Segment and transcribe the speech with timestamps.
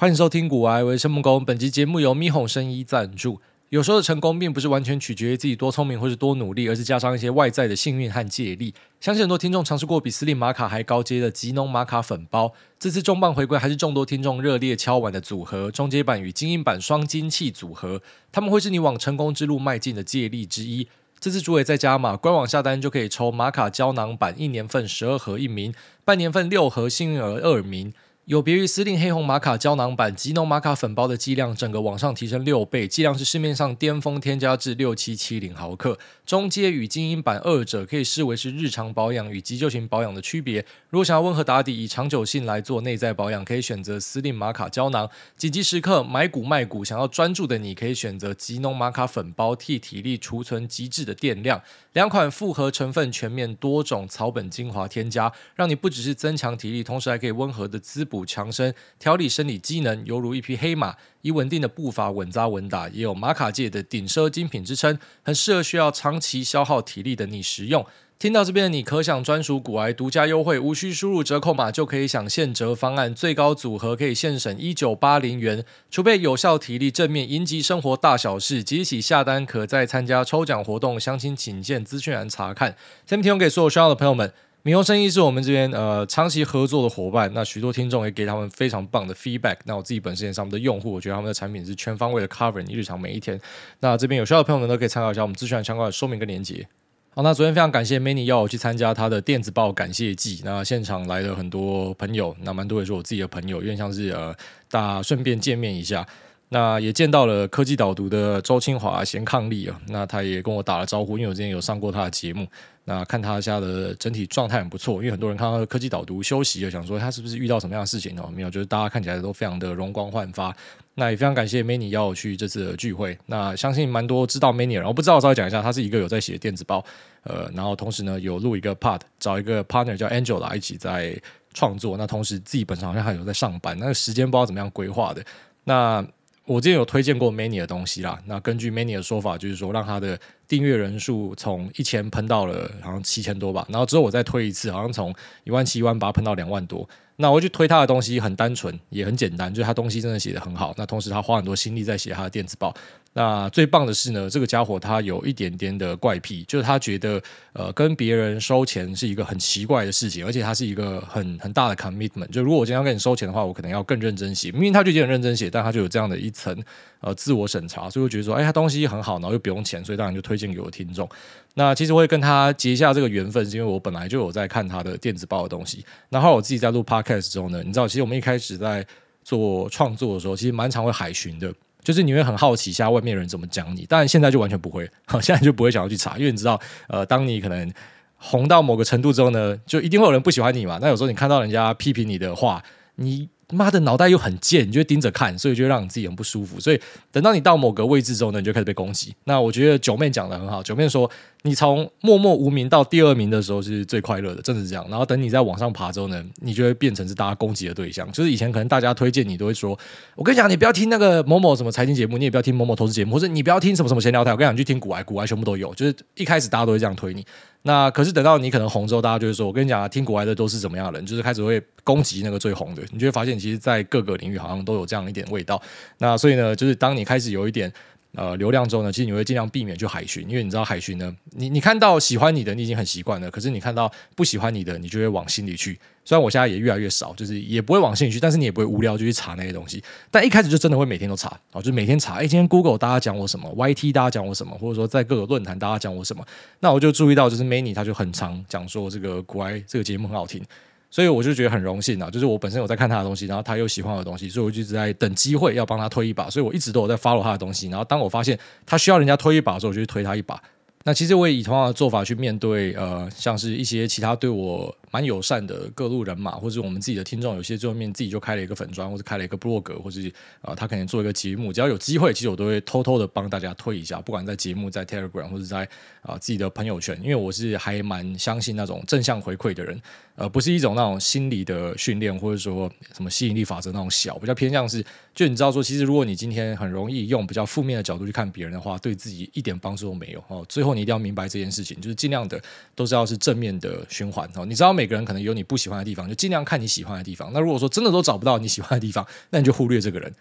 [0.00, 1.44] 欢迎收听古癌，我是生木工。
[1.44, 3.38] 本集节目由咪哄生医赞助。
[3.68, 8.72] 有时候的成功并不是完全取决于自己多聪明或是多努力，而是加上一些外在的幸运和借力。
[8.98, 12.54] 相信很多听众尝试过比司令马卡还高阶的吉农马卡粉包。
[12.78, 18.00] 这次重磅回归还是众多听众热烈敲碗的组合——中阶版与精英版双金器组合。
[18.32, 20.88] 他们会是你往成功之路迈进的借力之一。
[21.18, 25.74] 这次主委在加码，官网下单就可以抽玛卡胶囊版一年份十二盒一名，
[26.06, 27.92] 半年份六盒幸运儿二名。
[28.26, 35.98] 有别于司令黑红玛卡胶囊版，吉农玛卡粉包的剂量整个往上提升六倍，剂量是市面上巅峰添加至六七七零毫克。
[36.24, 40.64] 中阶与精英版二者可以视为是日常保养与急救型保养的区别。
[40.90, 51.60] 如果想要温和打底，以长久性来做内在保养，可以选择司令玛卡胶囊；紧急时刻买股卖股，想要专注的你可以选择吉农玛卡粉包，替体力储存极致的电量。
[51.94, 67.84] 两款复合成分全面，多种草本精华添加，让你不只是增强体力，同时还可以温和的滋补强身，调理生理机能，犹如一匹黑马，以稳定的步伐稳扎稳打，也有玛卡界的顶奢精品之称，很适合需要长期消耗体力的你食用。
[68.18, 78.62] 听到这边的你，可享专属骨癌独家优惠，无需输入折扣码就可以享现折方案，最高组合可以现省一九八零元，储备有效体力，正面迎击生活大小事。
[78.62, 82.76] 即日起下单，可再参加抽奖活动，详情请见资讯栏查看。
[83.06, 84.30] 下面提供给所有需要的朋友们，
[84.62, 89.56] 咪哄生意是我们这边呃长期合作的伙伴，那许多听众也给他们非常棒的 feedback。
[89.64, 93.40] 那我自己本身也是他们的用户，我觉得他们的产品是全方位的 cover 你日常每一天。
[93.78, 96.66] 那这边有需要的朋友们都可以参考一下我们资讯相关的说明跟连接。
[97.14, 104.34] 好，那昨天非常感谢 Manny 邀我去参加他的电子报感谢祭，那现场来了很多朋友，那蛮多也是我自己的朋友，有点像是呃，
[104.70, 106.06] 大顺便见面一下。
[106.52, 112.46] 那也见到了科技导读的周清华贤伉俪啊，那他也跟我打了招呼，因为我之前有上过他的节目。
[112.90, 118.28] 那看他家的整体状态很不错，因为很多人看到科技导读休息了，想说他是不是遇到什么样的事情哦？
[118.34, 120.52] 没有，就是大家看起来都非常的容光焕发。
[120.96, 123.16] 那也非常感谢 Many 邀我去这次的聚会。
[123.26, 126.84] 那相信蛮多知道 Many，的人，我不知道稍微讲一下，他是一个有在写电子报，
[127.22, 131.16] 呃，然后同时呢有录一个 Pod，找一个 partner 叫 Angela 一起在
[131.54, 131.96] 创作。
[131.96, 135.24] 那同时自己本身好像还有在上班，那个时间不知道怎么样规划的。
[135.62, 136.04] 那
[136.50, 138.20] 我之前有推荐过 Many 的东西啦。
[138.26, 140.18] 那根据 Many 的说法，就是说让他的
[140.48, 143.64] 订阅人数从一千喷到了好像七千多吧。
[143.68, 146.88] 然后之后我再推一次，好像从一万七、一万八喷到两万多。
[147.14, 150.74] 那我去推他的东西很单纯，也很简单，就是他东西真的写得很好。
[150.76, 152.74] 那同时他花很多心力在写他的电子报。
[153.12, 157.20] 那最棒的是呢，这个家伙他有一点点的怪癖，就是他觉得
[157.52, 162.28] 呃跟别人收钱是一个很奇怪的事情，而且他是一个很很大的 commitment。
[162.28, 164.52] 就如果我今天要跟你收钱的话，我可能要更认真写。
[164.52, 166.56] 明明他就已经很认真写，但他就有这样的一层
[167.00, 171.08] 呃自我审查，所以我觉得说，哎，他东西很好，然后又不用钱，所以当然就推荐给我听众。
[171.54, 175.84] 那其实我会跟他结一下这个缘分，是因为我本来就有在看他的电子报的东西。
[176.10, 178.86] 然后我自己在录 podcast 之后呢，你知道，其实我们一开始在
[179.24, 181.52] 做创作的时候，其实蛮常会海巡的。
[181.82, 184.90] 就是你会很好奇一下外面人怎么讲你，但现在就完全不会，
[185.22, 187.72] 现在就不会想要去查，因为你知道，呃，当你可能
[188.16, 190.78] 红到某个程度之后呢，就一定会有人不喜欢你嘛。
[190.80, 192.62] 那有时候你看到人家批评你的话，
[192.96, 193.28] 你。
[193.52, 196.58] 妈的，脑袋又很贱，你就盯着看，所以就让你自己很不舒服。
[196.60, 196.80] 所以
[197.10, 199.14] 等到你到某个位置之后呢，你就开始被攻击。
[199.24, 201.10] 那我觉得九妹讲的很好，九妹说
[201.42, 204.86] 你从默默无名到第二名的时候是最快乐的，真的是这样。
[204.88, 208.10] 然后等你再往上爬之后呢，你就会变成是大家攻击的对象。
[208.12, 209.78] 就是以前可能大家推荐你都会说，
[210.14, 214.32] 我跟你讲，你不要听那个某某什么财经节目，你也不要听某某投资节目，或者你不要听什么什么闲聊台。
[214.32, 215.74] 我跟你讲，你去听股癌，股癌全部都有。
[215.74, 217.24] 就是一开始大家都会这样推你。
[217.62, 222.82] 那可是等到你可能红之后，大家就会说：“我跟你讲啊，听国外的都是怎么样的人？”就是开始会攻击那个最红的。
[222.90, 225.60] 你就会发现，其实，在各个领域好像都有这样一点味道。
[225.98, 227.70] 那所以呢，就是当你开始有一点
[228.14, 235.78] 呃流量之后呢，其实你会尽量避免去海巡，因为你知道海巡呢，你你看到喜欢你的，你已经很习惯了；可是你看到不喜欢你的，你就会往心里去。
[236.04, 239.80] 虽然我现在也越来越少，就是也不会往心里去，但是你也不会无聊就去查那些东西。
[240.10, 242.14] 但一开始就真的会每天都查哦，就每天查。
[242.14, 246.26] 哎，今天 Google 大家讲我什么，YT 大家讲我什么，或者说在各个论坛大家讲我什么，
[246.58, 250.42] 那我就注意到，就是 Many 他就很常讲说这个股癌这个节目很好听，
[250.90, 252.10] 所以我就觉得很荣幸啊。
[252.10, 256.28] 就是我本身有在看他的东西，然后他又喜欢我的东西，所以我就一直在等机会要帮他推一把。
[256.28, 257.68] 所以我一直都有在 follow 他的东西。
[257.68, 260.42] 然后当我发现他需要人家推一把的时候，我就去推他一把。
[260.82, 270.00] 那其实我也以同样的做法去面对，呃，像是一些其他对我蛮友善的各路人马，或者我们自己的听众，有些最后面自己就开了一个粉专，或者开了一个 blog，或者
[270.40, 275.68] 啊，他可能做一个节目，只要有机会，其实我都会偷偷的帮大家推一下，不管在节目、在 Telegram 或者在
[276.00, 279.78] 啊自己的朋友圈，因为我是还蛮相信那种正向回馈的人，
[280.20, 284.84] 呃，不是一种那种心理的训练，或者说什么吸引力法则那种小，比较偏向是，
[285.14, 290.74] 就你知道说，其实如果你今天很容易用比较负面的角度去看别人的话，对自己一点帮助都没有哦，最后。
[290.74, 292.40] 你一定要明白这件事情，就是尽量的
[292.74, 294.44] 都是要是正面的循环哦。
[294.44, 297.32] 你知道每个人可能有你不喜欢的地方，就尽量看你喜欢的地方。
[297.32, 300.14] 那如果说真的都找不到你喜欢的地方，那你就忽略这个人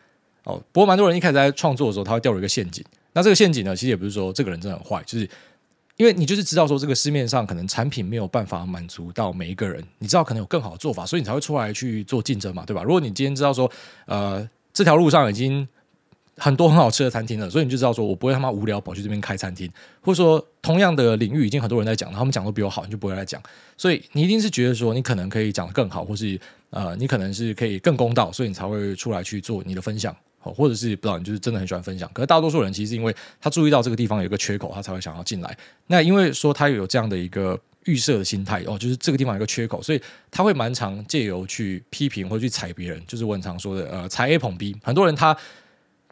[0.45, 0.59] 哦。
[0.71, 2.83] 不过蛮多人一开始在创作的时候，他会掉入一个陷阱。
[3.13, 5.29] 那这个陷阱呢，其实也不是说这个人真的很坏，就是
[5.99, 12.81] 因为你就是知道说这个市面上可能产品没有办法满足到每一个人，你知道可能有更好的做法，所以你才会出来去做竞争嘛，对吧？
[12.83, 13.69] 如果你今天知道说，
[14.05, 15.67] 呃，这条路上已经
[16.37, 19.69] 很多很好吃的餐厅了，所以你就知道说我不会他妈无聊跑去这边开餐厅，
[19.99, 23.43] 或者说同样的领域已经很多人在讲，他们讲的比我好，你就不会来讲。
[23.75, 30.15] 所以你一定是觉得说你可能可以讲得更好，或是呃你可能是可以更公道，所以你才会出来去做你的分享，
[30.53, 32.09] 或者是不知道你就是真的很喜欢分享。
[32.13, 35.57] 可是大多数人其实是因为他注意到这个地方有一个缺口，他才会想要进来。
[35.87, 45.35] 那因为说他有这样的一个预设的心态哦，就是这个地方有一个缺口，所以他会蛮常借由去批评或者去踩别人，就是我很常说的呃踩 A 捧 B，很多人他。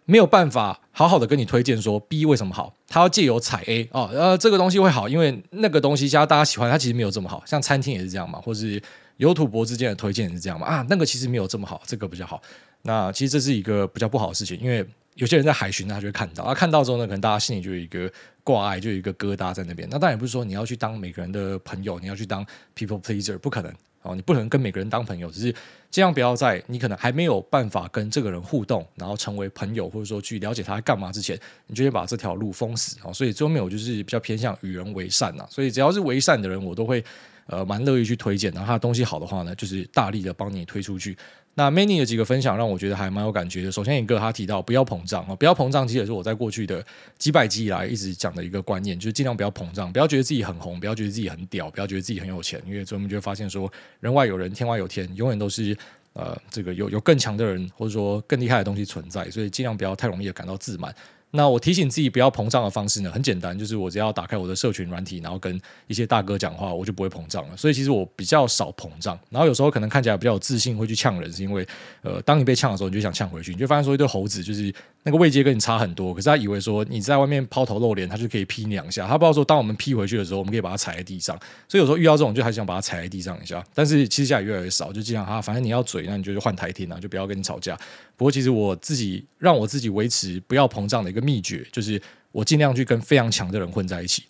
[0.09, 8.81] 没有办法好好的跟你推荐说 B 为什么好，他要借由踩 A 哦，呃，这个东西会好，因为那个东西加大家喜欢，它其实没有这么好，像餐厅也是这样嘛，或是
[9.17, 12.41] 有土博之间的推荐也是这样嘛，啊，那个其实没有这么好，这个比较好。
[12.87, 14.85] 那其实这是一个比较不好的事情，因为
[15.15, 18.09] 有些人在海巡，他就会看到，他看到之后呢，可能大家心里就有一个
[18.45, 19.85] 挂碍，就有一个疙瘩在那边。
[19.91, 22.45] 那当然也不是说你要去当每个人的朋友，你要去当
[22.77, 23.73] people pleaser，不可能。
[24.03, 25.51] 哦，你不能跟每个人当朋友，只是
[25.91, 32.95] 尽量不要在你可能还没有办法跟这个人互动，然后成为朋友，或者说去了解他在干嘛之前，你就会把这条路封死。
[33.03, 37.03] 哦，所以最后面我就是比较偏向与人为善呐，所以只要是为善的人，我都会
[37.47, 38.49] 呃蛮乐意去推荐。
[38.53, 41.17] 然后他的东西好的话呢，就是大力的帮你推出去。
[41.57, 43.71] 那 Many 的几个分享让我觉得还蛮有感觉的。
[43.71, 46.86] 首先一个，他提到不要膨胀啊，不要膨胀，其实也是我在过去的
[47.18, 55.75] 几百集以来一直讲的一个观念，就是尽量不要膨胀，不要觉得自己很红，不要觉得自己很屌，不要觉得自己很有钱，因为最后我们就会发现说，人外有人，天外有天，永远都是
[56.13, 60.94] 呃这个有有更强的人，或者说更厉害的东西存在，所以尽量不要太容易的感到自满。
[61.31, 67.57] 那我提醒自己不要膨胀的方式呢，很简单，就是我只要打开我的社群软体，然后跟一些大哥讲话，我就不会膨胀了。
[67.57, 71.68] 所以其实我比较少膨胀，然后有时候可能看起来比较有自信，会去呛人，是因为
[72.01, 81.38] 呃，当你被呛的时候，你就想呛回去，你就发现说一堆猴子就是那个位阶跟你差很多，可是他以为说你在外面抛头露脸，他就可以劈你两下，他不知道说当我们劈回去的时候，我们可以把他踩在地上。
[81.68, 83.63] 所以有时候遇到这种，就还想把他踩在地上一下。
[83.73, 87.77] 但是其实现在越来越少，就这样哈，反正你要嘴，那你就换台听啊，就不要跟你吵架。
[88.15, 94.23] 不过，其实我自己让我自己维持不要膨胀的一个秘诀，就是我尽量去跟非常强的人混在一起。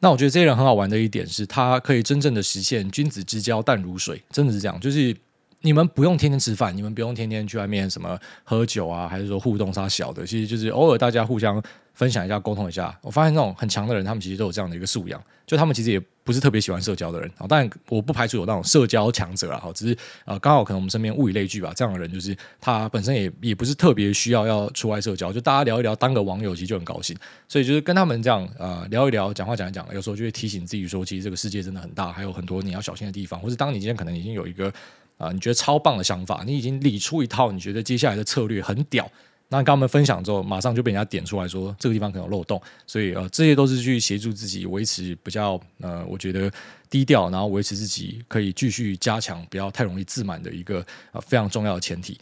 [0.00, 4.78] 那我觉得这些人很好玩的一点是，他可以真正的实现君子之交淡如水，真的是这样。
[4.80, 5.16] 就是
[5.62, 11.62] 你们不用天天吃饭，你们不用天天去外面什么喝酒啊，还是说互动啥小的，其实就是偶尔大家互相
[11.94, 12.96] 分享一下，沟通一下。
[13.00, 16.02] 我发现那种很强的人，他们其实都有这样的一个素养，就他们其实也。
[16.26, 19.94] 不是特别喜欢社交的人啊，当然我不排除有那种社交强者啊，哈，只是
[20.24, 27.14] 呃刚好可能我们身边物以类聚吧，这样的人就是他本身也也不是特别需要要出外社交，就大家聊一聊，当个网友其实就很高兴，
[27.46, 34.72] 所以就是跟他们这样呃聊一聊，讲话讲一讲，有时候就会提醒自己说，其实这个世界真的很大，还有很多你要小心的地方，或是当你今天可能已经有一个
[35.18, 39.06] 啊、你觉得超棒的想法，你已经理出一套你觉得接下来的策略很屌。
[39.48, 46.50] 那跟我们分享之后，马上就被人家点出来说这个地方可能有漏洞，所以呃，这些都是去协助自己维持比较呃，我觉得
[46.90, 52.18] 低调，然后维持自己可以继续加强，不要太容易自满的一个呃非常重要的前提。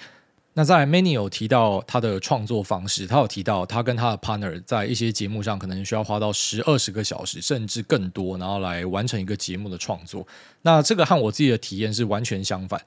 [0.53, 10.27] 那在 Manny 有提到他的创作方式，他有提到他跟他的 partner 在一些节目上可能需要花到十二十个小时甚至更多，然后来完成一个节目的创作。
[10.61, 12.79] 那这个和我自己的体验是完全相反。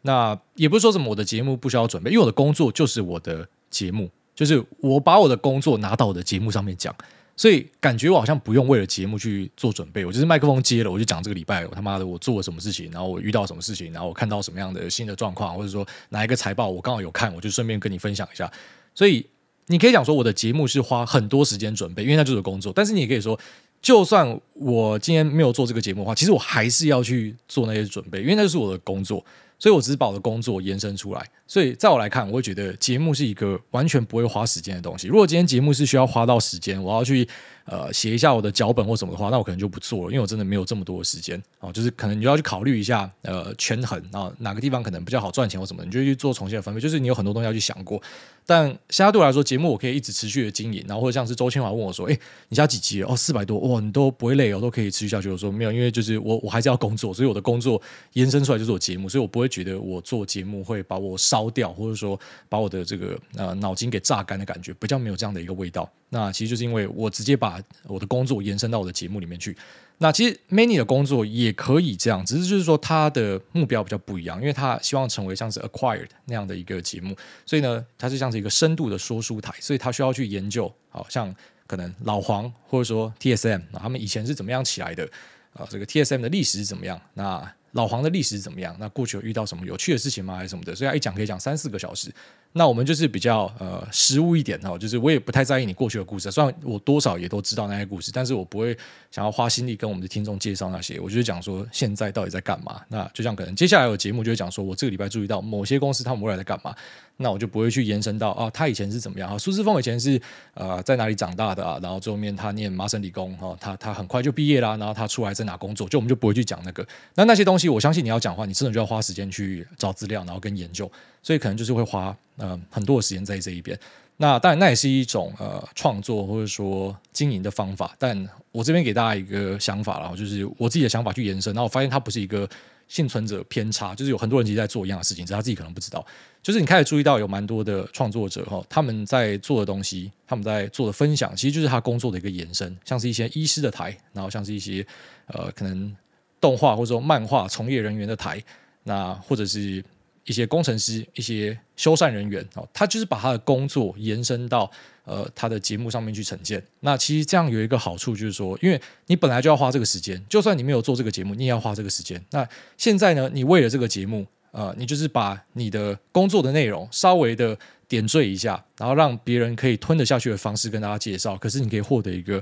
[0.00, 3.46] 那也不是说什么我的节目不需要准备，因为我的工作就是我的。
[3.72, 6.94] 节目就是我把我的工作拿到我的节目上面讲，
[7.36, 18.50] 所以感觉我好像不用为了节目去做准备，我就是麦克风接了，我就讲这个礼拜我他妈的我做了什么事情，然后我遇到什么事情，然后我看到什么样的新的状况，或者说哪一个财报我刚好有看，我就顺便跟你分享一下。
[18.94, 19.24] 所以
[19.66, 22.72] 你可以讲说我的节目是花很多时间准备，因为那就是工作。
[22.74, 23.38] 但是你也可以说，
[23.80, 29.24] 就算我今天没有做这个节目的话，其实我还是要去做那些准备，因为那是我的工作。
[29.62, 31.24] 所以我只是把我的工作延伸出来。
[31.46, 35.06] 所以在我来看，我会觉得节目是一个完全不会花时间的东西。
[35.06, 37.28] 如果今天节目是需要花到时间，我要去
[37.72, 41.72] 呃写一下我的脚本或什么的话，那我可能就不做了，因为我真的没有这么多的时间哦。
[41.72, 46.80] 就是可能你就要去考虑一下呃权衡啊，哪个地方可能比较好赚钱或什么，你就去做重新的分配。
[46.80, 48.00] 就是你有很多东西要去想过。
[48.44, 53.02] 但现在对来说，节目我可以一直持续的经营，然后或者像是周千华问我说：“哎，你现在几集？
[53.04, 57.80] 哦，四百多哇，你都不会累哦，都可以持续下去。”我说：“没有，因为就是我我还是要工作，所以我的工作
[58.14, 65.88] 延伸出来就是我节目，所以我不会觉得我做节目会把我烧掉，或者说把我的这个呃脑筋给榨干的感觉，比较没有这样的一个味道。
[66.12, 69.56] 那其实就是因为我直接把我的工作延伸到我的节目里面去。
[69.98, 77.16] 那其实 many 的工作也可以这样，只是就是说他的目标比较不一样，因为他希望成为像是 Acquired 那样的一个节目，
[77.46, 81.34] 所以呢，它是像是一个深度的说书台，所以他需要去研究，好像。
[81.64, 85.08] 可能老黄或者说 TSM 啊，他们以前是怎么样起来的
[85.54, 85.66] 啊？
[85.70, 87.00] 这个 TSM 的历史是怎么样？
[87.14, 88.76] 那老黄的历史是怎么样？
[88.78, 90.36] 那过去有遇到什么有趣的事情吗？
[90.36, 90.74] 还是什么的？
[90.74, 92.12] 所以他一讲可以讲三四个小时。
[92.54, 98.76] 那我们就是比较呃实务一点哦，就是我也不太在意你过去的故事，虽然我多少也都知道那些故事，但是我不会
[99.10, 101.00] 想要花心力跟我们的听众介绍那些。
[101.00, 102.82] 我就是讲说现在到底在干嘛。
[102.88, 106.74] 那就像可能接下来有节目就会讲说，我这个礼拜注意到某些公司他们未来在干嘛。
[107.18, 109.38] 那我就不会去延伸到啊，他以前是怎么样啊？
[109.38, 110.20] 苏姿丰以前是
[110.54, 111.78] 呃在哪里长大的啊？
[111.82, 115.88] 然后最后面他念麻省理工哈，他他很快就毕业啦，然后他出来在哪工作？
[115.88, 116.86] 就我们就不会去讲那个。
[117.14, 120.90] 那那些东西，我相信你要讲话，你真的就要花时间去找资料，然后跟研究。
[121.22, 123.78] 所以可能就是会花呃很多的时间在这一边。
[124.16, 127.94] 那当然，那也是一种呃创作或者说经营的方法。
[127.98, 131.52] 但我这边给大家一个想法，然后就是我自己的想法去延伸。
[131.54, 132.48] 然后我发现它不是一个
[132.88, 136.04] 幸存者偏差，就是有很多人其实在做一样的事情，只是他自己可能不知道。
[136.42, 144.86] 就是你开始注意到有蛮多的创作者哈，他们在做的东西，他们在做的分享，其实就是他工作的一个延伸，像是一些医师的台，然后像是一些
[145.26, 145.96] 呃可能
[146.42, 148.38] 动画或者说漫画从业人员的台，
[148.82, 149.82] 那或者是。
[150.24, 154.70] 一些工程师、一些修缮人员哦，他就是把他的工作延伸到
[155.04, 156.62] 呃他的节目上面去呈现。
[156.78, 162.24] 那其实这样有一个好处，就是说，因为你本来就要花这个时间，就算你没有做这个节目，你也要花这个时间。
[162.30, 167.58] 那现在呢，你为了这个节目，呃，你就是把你的工作的内容稍微的
[167.88, 171.36] 点缀一下，然后让别人可以吞得下去的方式跟大家介绍。
[171.36, 172.40] 可是你可以获得一个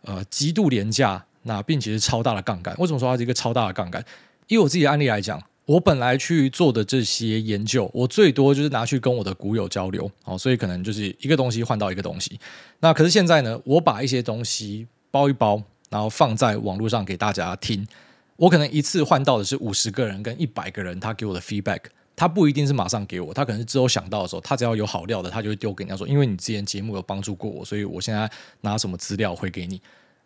[0.00, 2.76] 呃极度廉价，那并且是超大的杠杆。
[2.78, 4.04] 为什么说它是一个超大的杠杆？
[4.46, 5.42] 以我自己的案例来讲。
[5.68, 12.40] 我本来去做的这些研究，我最多就是拿去跟我的股友交流，哦，所以可能就是一个东西换到一个东西。
[12.80, 17.86] 那可是现在呢，我把一些东西包一包，然后放在网络上给大家听。
[18.36, 21.80] 我可能一次换到的是五十个人跟一百个人，他给我的 feedback，
[22.16, 28.30] 他不一定是马上给我，他可能是之后想到的时候，他只要有好料的，他就会丢给人家说，因为你之前节目有帮助过我，所以我现在
[28.62, 29.78] 拿什么资料回给你。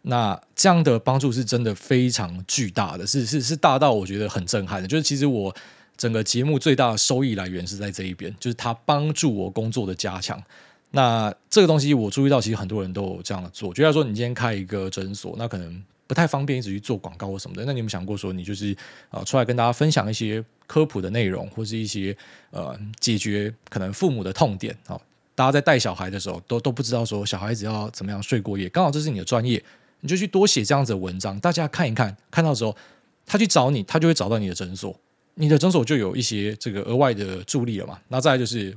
[0.02, 4.88] 那这样的帮助是真的非常巨大的，是是是大到我觉得很震撼的。
[4.88, 5.54] 就是其实我
[5.96, 10.42] 整个节目最大的收益来源是在这一边，就是它帮助我工作的加强。
[10.90, 13.72] 那这个东西我注意到，其实很多人都有这样的做。
[13.72, 17.64] 就像说你今天开一个诊所，那可能不太方便一直去做广告或什么的。
[17.64, 18.76] 那你有没有想过说，你就是
[19.10, 22.14] 呃出来跟大家分享一些科普的内容，或是一些
[22.50, 25.00] 呃解决可能父母的痛点啊？
[25.34, 29.62] 大家在带小孩的时候都都不知道说小孩子要怎么样睡过夜，刚好这是你的专业。
[30.02, 32.76] 你就去多写这样子的文章，大家看一看，看到之后，
[33.24, 34.94] 他去找你，他就会找到你的诊所，
[35.34, 37.98] 你的诊所就有一些这个额外的助力了嘛。
[38.08, 38.76] 那再来就是，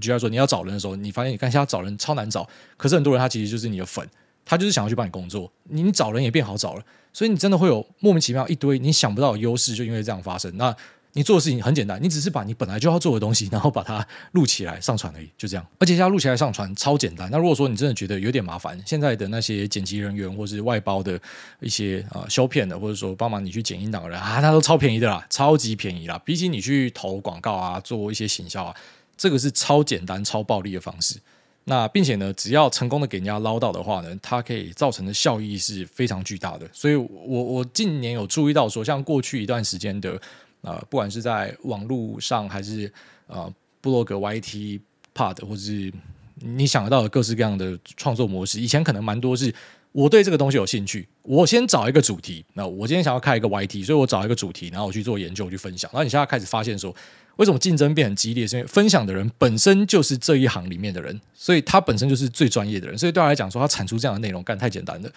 [0.00, 4.06] 举例说你要找人的时候，你发现你看现在找人超难找，可是很多人他其实就是你的粉，
[4.44, 10.54] 他就是想要去帮你工作，你找人也变好找了，所以你真的会有莫名其妙一堆你想不到的优势，就因为这样发生。
[10.58, 10.76] 那
[11.16, 15.66] 你做的事情很简单，你只是把你本来就要做的东西，然后把它录起来上传而已，就这样。
[15.78, 17.26] 而且要录起来上传超简单。
[17.32, 21.18] 那如果说你真的觉得有点麻烦，现在的那些剪辑人员或是外包的
[21.60, 26.20] 一些啊、呃、修片的，或者说帮忙你去剪音档的人啊，那都超便宜的啦，超级便宜啦。
[26.22, 28.76] 比起你去投广告啊，做一些行销啊，
[29.16, 31.16] 这个是超简单、超暴利的方式。
[31.64, 36.68] 那并且呢，只要成功的给人家捞到的话呢，它可以造成的效益是非常巨大的。
[36.74, 37.08] 所以我
[37.42, 40.20] 我近年有注意到说，像过去一段时间的。
[40.66, 42.92] 呃，不管是在网络上，还是
[43.28, 43.48] 呃，
[43.80, 44.80] 布洛格、YT、
[45.14, 45.92] Pod，或是
[46.40, 49.54] 你想得到的各式各样的创作模式，以前可能蛮多是，
[49.92, 52.44] 我对这个东西有兴趣，我先找一个主题。
[52.54, 55.88] 那我今天想要开一个 YT，所以我找一个主题，然后我去做研究，去分享。
[55.92, 56.92] 然后你现在开始发现说，
[57.36, 58.44] 为什么竞争变很激烈？
[58.44, 65.08] 是因为分享的人本身就是这一行里面的人，所以他本身就是最专业的人，所以对他来讲说，他产出这样的内容干太简单了，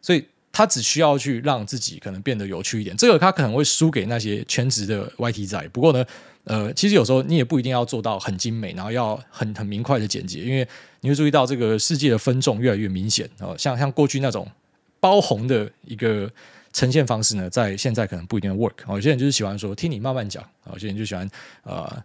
[0.00, 0.24] 所以。
[0.56, 5.68] 他只需要去让自己可能变得有趣一点，这个他可能会输给那些全职的 YT 仔。
[5.72, 6.06] 不过呢，
[6.44, 10.64] 呃，其实有时候你也不一定要做到很精美，然后要很很明快的简洁，因为
[11.00, 13.52] 你会注意到这个世界的分众越来越明显啊。
[13.58, 14.48] 像像过去那种
[15.00, 16.30] 包红的一个
[16.72, 18.74] 呈现方式呢，在现在可能不一定 work。
[18.88, 21.28] 有些人就是喜欢说听你慢慢讲，有些人就喜欢
[21.64, 22.02] 呃。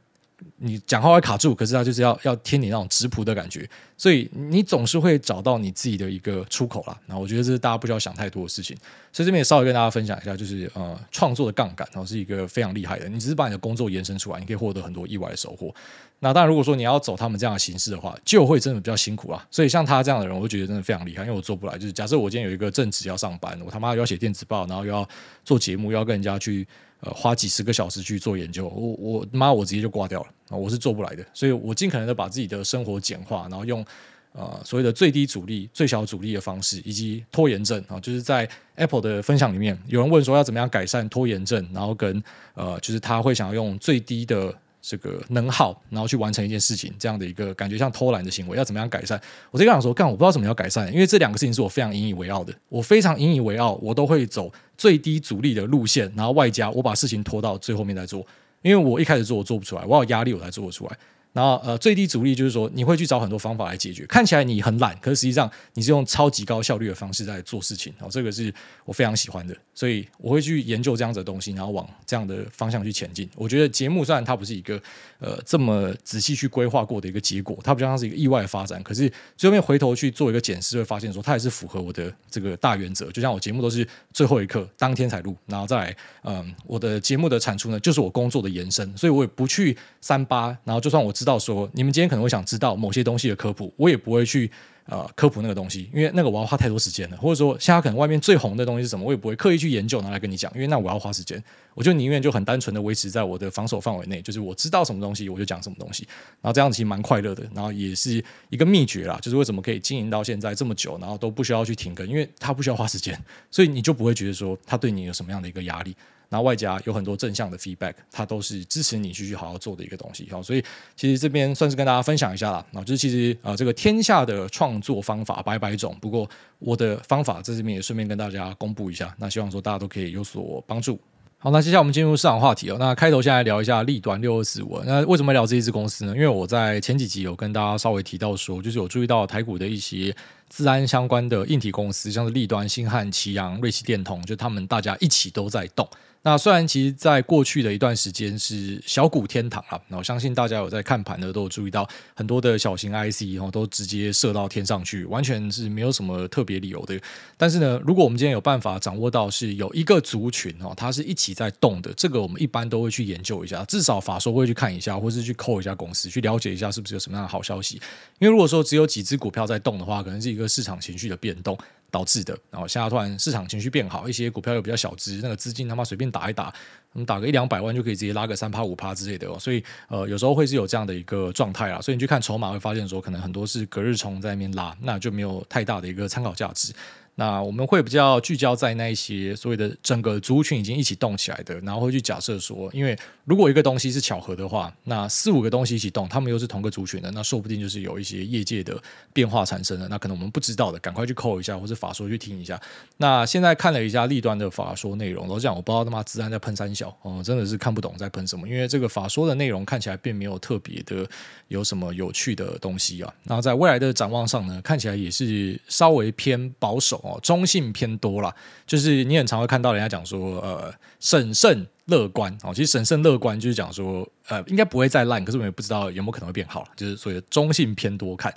[0.58, 6.98] 你讲话会卡住，可是他就是要要听你那种直朴的感觉，所以你总是会找到你自己的一个出口啦。
[7.08, 8.76] 那我觉得这是大家不需要想太多的事情。
[9.12, 13.10] 所以这边也稍微跟大家分享一下，就是呃，创作的杠杆，然后是一个非常厉害的。
[13.10, 15.74] 你只是把你的工作延伸出来，你可以获得很多意外的收获。
[16.20, 19.46] 那当然，如果说你要走他们这样的形式的话，就会真的比较辛苦啦。
[19.50, 21.78] 所以像他这样的人，我就觉得真的非常厉害，因为我做不来。
[21.78, 25.08] 就是假设我今天有一个正职要上班，我他妈又要写电子报，然后又要
[25.44, 26.68] 做节目，又要跟人家去。
[27.02, 33.86] 呃，花几十个小时去做研究，我我妈我直接就挂掉了啊，我是做不来的，所以我尽可能的把自己的生活简化，然后用
[34.34, 42.22] 呃所谓的最低阻力、最小阻力的方式，以及拖延症啊，就是在 Apple 的分享里面，有人问说要怎么样改善拖延症，然后跟
[42.54, 49.20] 呃就是他会想要用最低的这个能耗，然后去完成一件事情，这样的一个感觉像偷懒的行为，要怎么样改善？
[49.52, 58.26] 我在想说，干，我不知道怎么样改善，因为这两个事情是我非常引以为傲的，我非常引以为傲，我都会走最低阻力的路线，然后外加我把事情拖到最后面再做，
[58.62, 60.98] 因为我一开始做我做不出来，我有压力我才做得出来。
[61.32, 64.06] 然后呃，最低阻力就是说，你会去找很多方法来解决。
[64.08, 67.94] 看起来你很懒，可是实际上你是用超级高效率的方式在做事情。
[68.00, 73.30] 哦，这个是我非常喜欢的，所以我会去研究这样子的东西，然后往这样的方向去前进。
[73.36, 74.82] 我觉得节目虽然它不是一个
[75.20, 78.82] 呃这么仔细去规划过的一个结果，它比较像是一个意外的发展。
[78.82, 83.12] 可是最后面回头去做一个检视，会发现说它也是符合我的这个大原则。
[83.12, 90.58] 就像我节目都是最后一刻当天才录，然后再来嗯，我的节目的产出呢，就是我工作的延伸，所以我也不去三八。
[90.64, 94.50] 然后就算我知道说你们今天可能会想知道某些东西的科普，我也不会去
[94.86, 97.18] 呃科普那个东西，因为那个我要花太多时间了。
[97.18, 101.44] 或者说现在可能外面最红的东西是什么，我也不会刻意去研究拿来跟你讲，因为那我要花时间。
[101.74, 106.08] 我就宁愿就很单纯的维持在我的防守范围内，就是我知道什么东西我就讲什么东西，
[106.42, 113.22] 然后这样子其实蛮快乐的，然后也是一个秘诀啦，就是为什么可以经营到现在这么久，然后都不需要去停更，因为它不需要花时间，
[113.52, 115.94] 所以你就不会觉得说它对你有什么样的一个压力。
[116.30, 120.28] 那外加有很多正向的 feedback，它都是支持你继续好好做的一个东西。
[120.32, 120.64] 好，所以
[120.96, 122.66] 其实这边算是跟大家分享一下啦。
[122.74, 129.14] 啊，就是其实啊，这个天下的创作方法百百种，不过我的方法在这边也顺便跟大家公布一下。
[129.18, 131.00] 那希望说大家都可以有所帮助。
[131.42, 132.76] 好，那接下来我们进入市场话题哦。
[132.78, 134.78] 那开头先来聊一下立端六二四五。
[134.86, 136.14] 那为什么聊这一支公司呢？
[136.14, 140.14] 因为我在前几集有跟大家稍微提到说，就是有注意到台股的一些
[140.50, 145.88] 资安相关的硬体公司，像是立端、新汉、奇阳、瑞奇电通，就他们大家一起都在动。
[146.22, 157.00] 那虽然其实，在过去的一段时间是小股天堂啊，那我相信大家有在看盘的都有注意到，很多的小型 IC 哦都直接射到天上去，完全是没有什么特别理由的。
[157.38, 167.76] 但是呢，如果我们今天有办法掌握到是有一个族群哦，它是一起在动的，这个我们一般都会去研究一下，至少法说会去看一下，或是去扣一下公司，去了解一下是不是有什么样的好消息。
[168.20, 171.58] 因为如果说只有几只股票在动的话，可能是一个市场情绪的变动。
[171.92, 176.54] 导致的，然后现在突然市场情绪变好，一些股票又比较小资，那个资金他妈随便打一打，
[176.94, 186.74] 我们打个一两百万就可以直接拉个三趴五趴之类的，所以呃有时候会是有这样的一个状态啊，所以你去看筹码会发现说，可能很多是隔日冲在那边拉，那就没有太大的一个参考价值。
[187.20, 202.58] 那我们会比较聚焦在那一些所谓的整个族群已经一起动起来的，然后会去假设说，因为如果一个东西是巧合的话，那四五个东西一起动，他们又是同个族群的，那说不定就是有一些业界的变化产生了，那可能我们不知道的，赶快去扣一下，或者法说去听一下。
[202.96, 211.06] 那现在看了一下立端的法说内容，老实讲我不知道他妈资安在喷三小哦、真的是看不懂在喷什么，因为这个法说的内容看起来并没有特别的
[211.50, 213.14] 有什么有趣的东西啊。
[213.26, 217.90] 然后在未来的展望上呢，看起来也是稍微偏保守中性偏。
[218.00, 218.34] 多了，
[218.66, 222.54] 就是你很常会看到人家讲说，呃，审慎乐观哦。
[222.54, 228.34] 其实审慎乐观就是讲说，呃，应该不会再烂，可是我们也不知道有没有可能会变好，就是所谓的中性偏多看。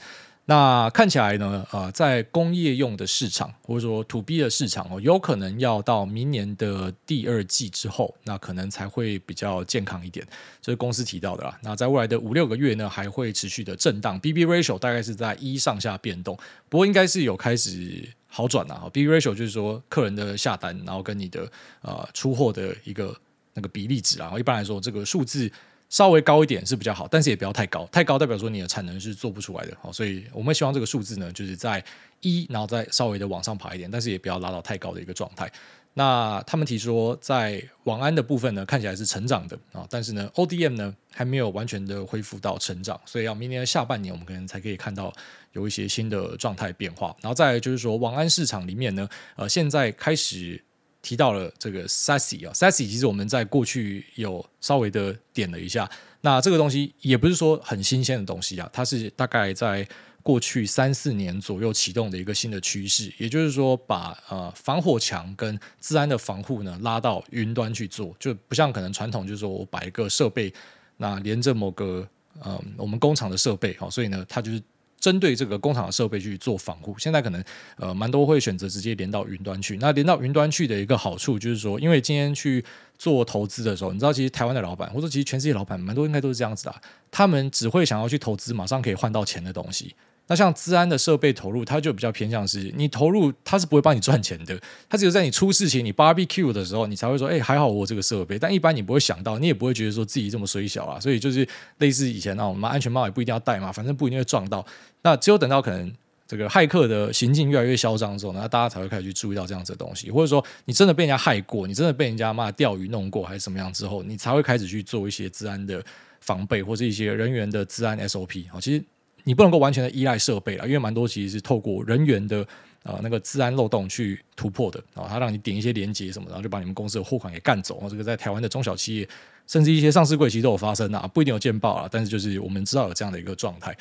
[0.46, 10.26] 那看起来呢，呃，在工业用的市场或者说 To B 的市场哦，有可能要到明年的第二季之后，那可能才会比较健康一点。
[10.60, 11.56] 这是公司提到的啦。
[11.62, 16.36] 那在未来的五六个月呢，还会持续的震荡，BB ratio 大概是在一上下变动，
[16.68, 18.08] 不过应该是有开始。
[18.34, 21.46] 好转啊，BB ratio 就是说客人的下单，然后跟你的
[21.82, 23.14] 呃出货的一个
[23.52, 24.32] 那个比例值啊。
[24.38, 25.52] 一般来说，这个数字
[25.90, 29.76] 稍微高一点是比较好，但是也不要太高，太高代表说你的产能是做不出来的。
[29.82, 31.84] 好，所以我们希望这个数字呢，就是在
[32.22, 35.52] 一，然后再稍微的往上爬一点，但是也不要拉到太高的一个状态。
[35.94, 45.12] 那他们提说，在网安的部分呢，看起来是成长的啊，但是呢，ODM 呢还没有完全的恢复到成长，所以要明年的下半年，我们可能才可以看到
[45.52, 47.14] 有一些新的状态变化。
[47.20, 50.62] 然后再来就是说，网安市场里面呢，呃，现在开始
[51.02, 55.90] 提到了这个 SASE 啊，Sassy 其实我们在过去有稍微的点了一下，
[56.22, 59.86] 那这个东西也不是说很新鲜的东西啊，它是大概在。
[60.22, 70.52] 过去三四年左右启动的一个新的趋势，也就是说把，呃防火墙跟治安的防护呢拉到云端去做，就不像可能传统就是说我摆一个设备，
[70.96, 72.06] 那连着某个
[72.40, 74.62] 呃我们工厂的设备，好，所以呢它就是
[75.00, 76.94] 针对这个工厂的设备去做防护。
[76.96, 77.42] 现在可能
[77.76, 79.76] 呃蛮多会选择直接连到云端去。
[79.78, 82.64] 那连到云端去的一个好处就是说，因为今天去
[82.96, 86.74] 做投资的时候，你知道其实台湾的老板或者其实全世界老板蛮多应该都是这样子的，
[87.10, 89.96] 他们只会想要去投资马上可以换到钱的东西。
[90.32, 98.38] 那像治安的设备投入，它就比较偏向是，你投入它是不会帮你赚钱的，它只有在你出事情、你 barbecue 的时候，你才会说，哎，还好我这个设备。
[98.38, 100.98] 但一般你不会想到，你也不会觉得说自己这么衰小啊。
[100.98, 101.46] 所以就是
[101.80, 104.64] 类似以前那种，我们安全帽也不一定要戴嘛，反正不一定会撞到。
[105.02, 105.92] 那只有等到可能
[106.26, 115.84] 这个骇客的行径越来越嚣张之后，那大家才会开始去注意到这样子的东西，或者说你真的被人家害过，你真的被人家骂钓鱼弄过还是怎么样之后，你才会开始去做一些治安的
[116.20, 118.58] 防备或者一些人员的治安 SOP 啊。
[118.58, 118.82] 其实
[119.24, 122.46] 你不能够完全的依赖设备了，因为蛮多其实是透过人员的。
[122.84, 127.80] 啊、那个治安漏洞去突破的啊，他让你点一些连接什么，然后就把你们公司的货款给干走。
[127.88, 129.08] 这个在台湾的中小企业，
[129.46, 133.72] 甚至一些上市柜其实都有发生啊，不一定有见报啊，但是就是我们知道有这样的一个状态。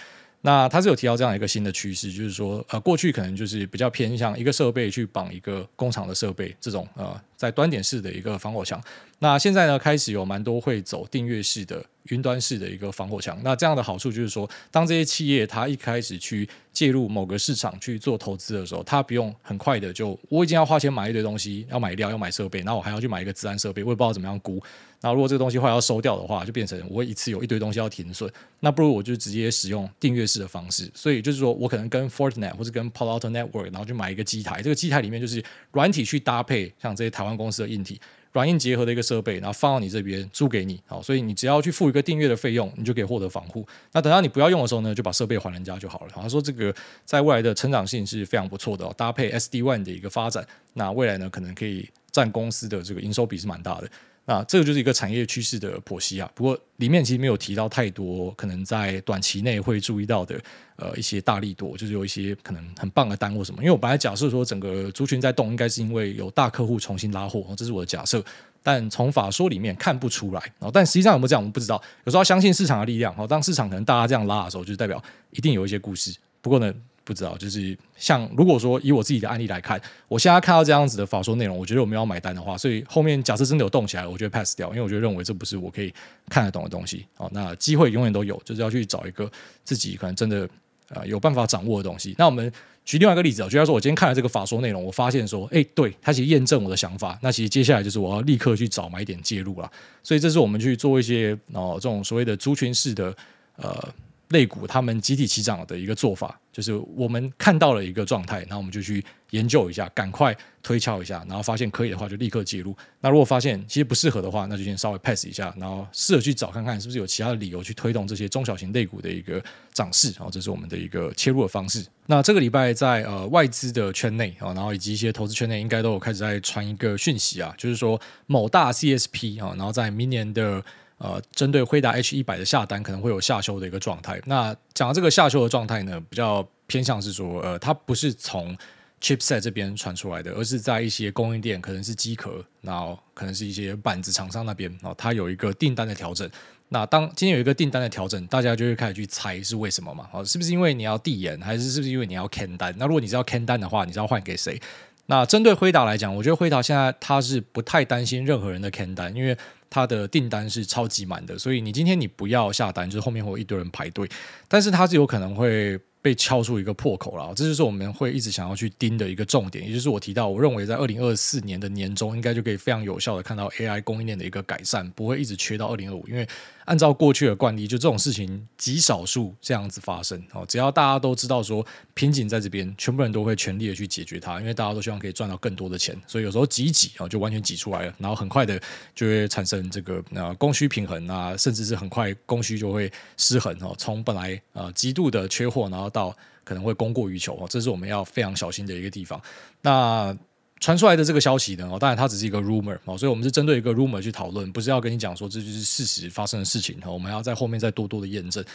[0.43, 8.81] 那他是有提到这样一个新的趋势，就是说，呃，过去可能就是比较偏向一个设备去绑一个工厂的设备这种，呃，在端点式的一个防火墙。
[9.19, 13.39] 那现在呢，开始有蛮多会走订阅式的云端式的一个防火墙。
[13.43, 24.59] 那这样的好处就是说，当这些企业它一开始去介入某个市场去做投资的时候，它不用很快的就我已经要花钱买一堆东西，要买料，要买设备，然后我还要去买一个资安设备，我也不知道怎么样估。
[25.01, 28.31] 那如果这个东西后来要收掉的话，就变成我一次有一堆东西要停损。
[28.59, 30.89] 那不如我就直接使用订阅式的方式。
[30.93, 34.61] 所以就是说我可能跟 Fortinet 或者跟 Palo Alto Network，然后去买一个机台。
[34.61, 37.99] 这个机台里面就是软体去搭配像这些台湾公司的硬体，
[38.31, 40.79] 软硬结合的一个设备，然后放到你这边租给你。
[40.85, 43.67] 好，所以你只要去付一个订阅的费用，你就可以获得防护。
[43.93, 46.13] 那等到你不要用的时候呢，就把设备还人家就好了。
[46.13, 46.71] 好他说这个
[47.05, 53.89] 在未来的成长性是非常不错的，搭配 SD-WAN 的一个发展，那未来呢可能可以占公司的这个营收比是蛮大的。
[54.25, 56.31] 那这个就是一个产业趋势的剖析啊。
[56.35, 60.39] 不过里面其实没有提到太多可能在短期内会注意到的
[60.75, 63.61] 呃一些大利多，就是有一些可能很棒的单或什么。
[63.61, 68.23] 因为我本来假设说整个族群在动，应该是因为有大客户重新拉货，这是我的假设。
[68.63, 70.53] 但从法说里面看不出来。
[70.71, 71.81] 但实际上有没有这样，我们不知道。
[72.05, 73.15] 有时候要相信市场的力量。
[73.27, 76.15] 当市场可能大家这样拉的时候，就代表一定有一些故事。
[76.41, 76.73] 不过呢。
[77.11, 85.93] 不知道，就是像如果说以我自己的案例来看，我现在看到这样子的法说内容，我觉得我没有买单的话，所以后面假设真的有动起来，我觉得 pass 掉，因为我就认为这不是我可以
[86.29, 87.05] 看得懂的东西。
[87.17, 89.29] 哦，那机会永远都有，就是要去找一个
[89.65, 90.47] 自己可能真的
[90.87, 92.15] 呃有办法掌握的东西。
[92.17, 92.49] 那我们
[92.85, 97.19] 举另外一个例子啊，就像说我今天看了这个法说内容，我发现说，哎，对，它其实验证我的想法。
[97.21, 99.69] 那其实接下来就是我要立刻去找买点介入了。
[100.01, 103.13] 所以这是我们去做一些哦这种所谓的族群式的
[103.57, 103.93] 呃。
[104.31, 112.75] 类股他们集体起涨的一个做法，就是我们看到了一个状态，然后我们就去研究一下，赶快推敲一下，然后发现可以的话就立刻介入。
[112.99, 120.11] 那如果发现其实不适合的话，那就先稍微 pass 一下，然后试着去找看看是不是有其他的理由去推动这些中小型类股的一个涨势。
[120.11, 121.85] 然后这是我们的一个切入的方式。
[122.05, 130.63] 那这个礼拜在呃外资的圈内啊，然后以及一些投资圈内，应该都有开始在传一个讯息啊，就是说某大 CSP 啊，然后在明年的。
[131.01, 134.21] 呃，针对辉达 H 一百的下单可能会有下修的一个状态。
[134.25, 138.55] 那讲到这个下修的状态呢，比较偏向是说，呃，它不是从
[139.01, 146.29] chipset 这边传出来的，而是在一些供应链，可能是机壳，然后可能是一些板子厂商那边，然后它有一个订单的调整。
[146.69, 150.07] 那当今天有一个订单的调整，大家就会开始去猜是为什么嘛？
[150.13, 152.73] 哦，是不是因为你要递延，还是是不是因为你要 can 单？
[152.77, 154.61] 那如果你是要 can 单的话，你是要换给谁？
[155.07, 159.35] 那针对辉达来讲，我觉得辉达现在它是不太担心任何人的 can 单，因为
[159.71, 164.07] 它的订单是超级满的，所以你今天你不要下单，就是后面会有一堆人排队，
[164.47, 176.27] 但是它是有可能会被敲出一个破口了，这就是我们会一直想要去盯的一个重点，也就是我提到，我认为在二零二四年的年中，应该就可以非常有效的看到 AI 供应链的一个改善，不会一直缺到二零二五，因为。
[176.65, 180.45] 按照过去的惯例，就这种事情极少数这样子发生哦。
[180.47, 185.99] 只要大家都知道说瓶颈在这边，全部人都会全力的去解决它，因为大家都希望可以赚到更多的钱。
[186.07, 188.61] 所以有时候挤一挤啊，就完全挤出来了，然后很快的
[188.93, 193.75] 就会产生这个呃供需平衡啊，甚至是很快供需就会失衡哦。
[193.77, 199.21] 从本来呃极度的缺货，然后到可能会供过于求哦，这是我们要非常小心的一个地方。
[199.61, 200.17] 那。
[200.61, 208.45] 传出来的这个消息呢，哦，当然它只是一个 rumor 哦，所以我们是针对一个 rumor 去讨论，不是要跟你讲说这就是事实发生的事情哈，我们要在后面再多多的验证。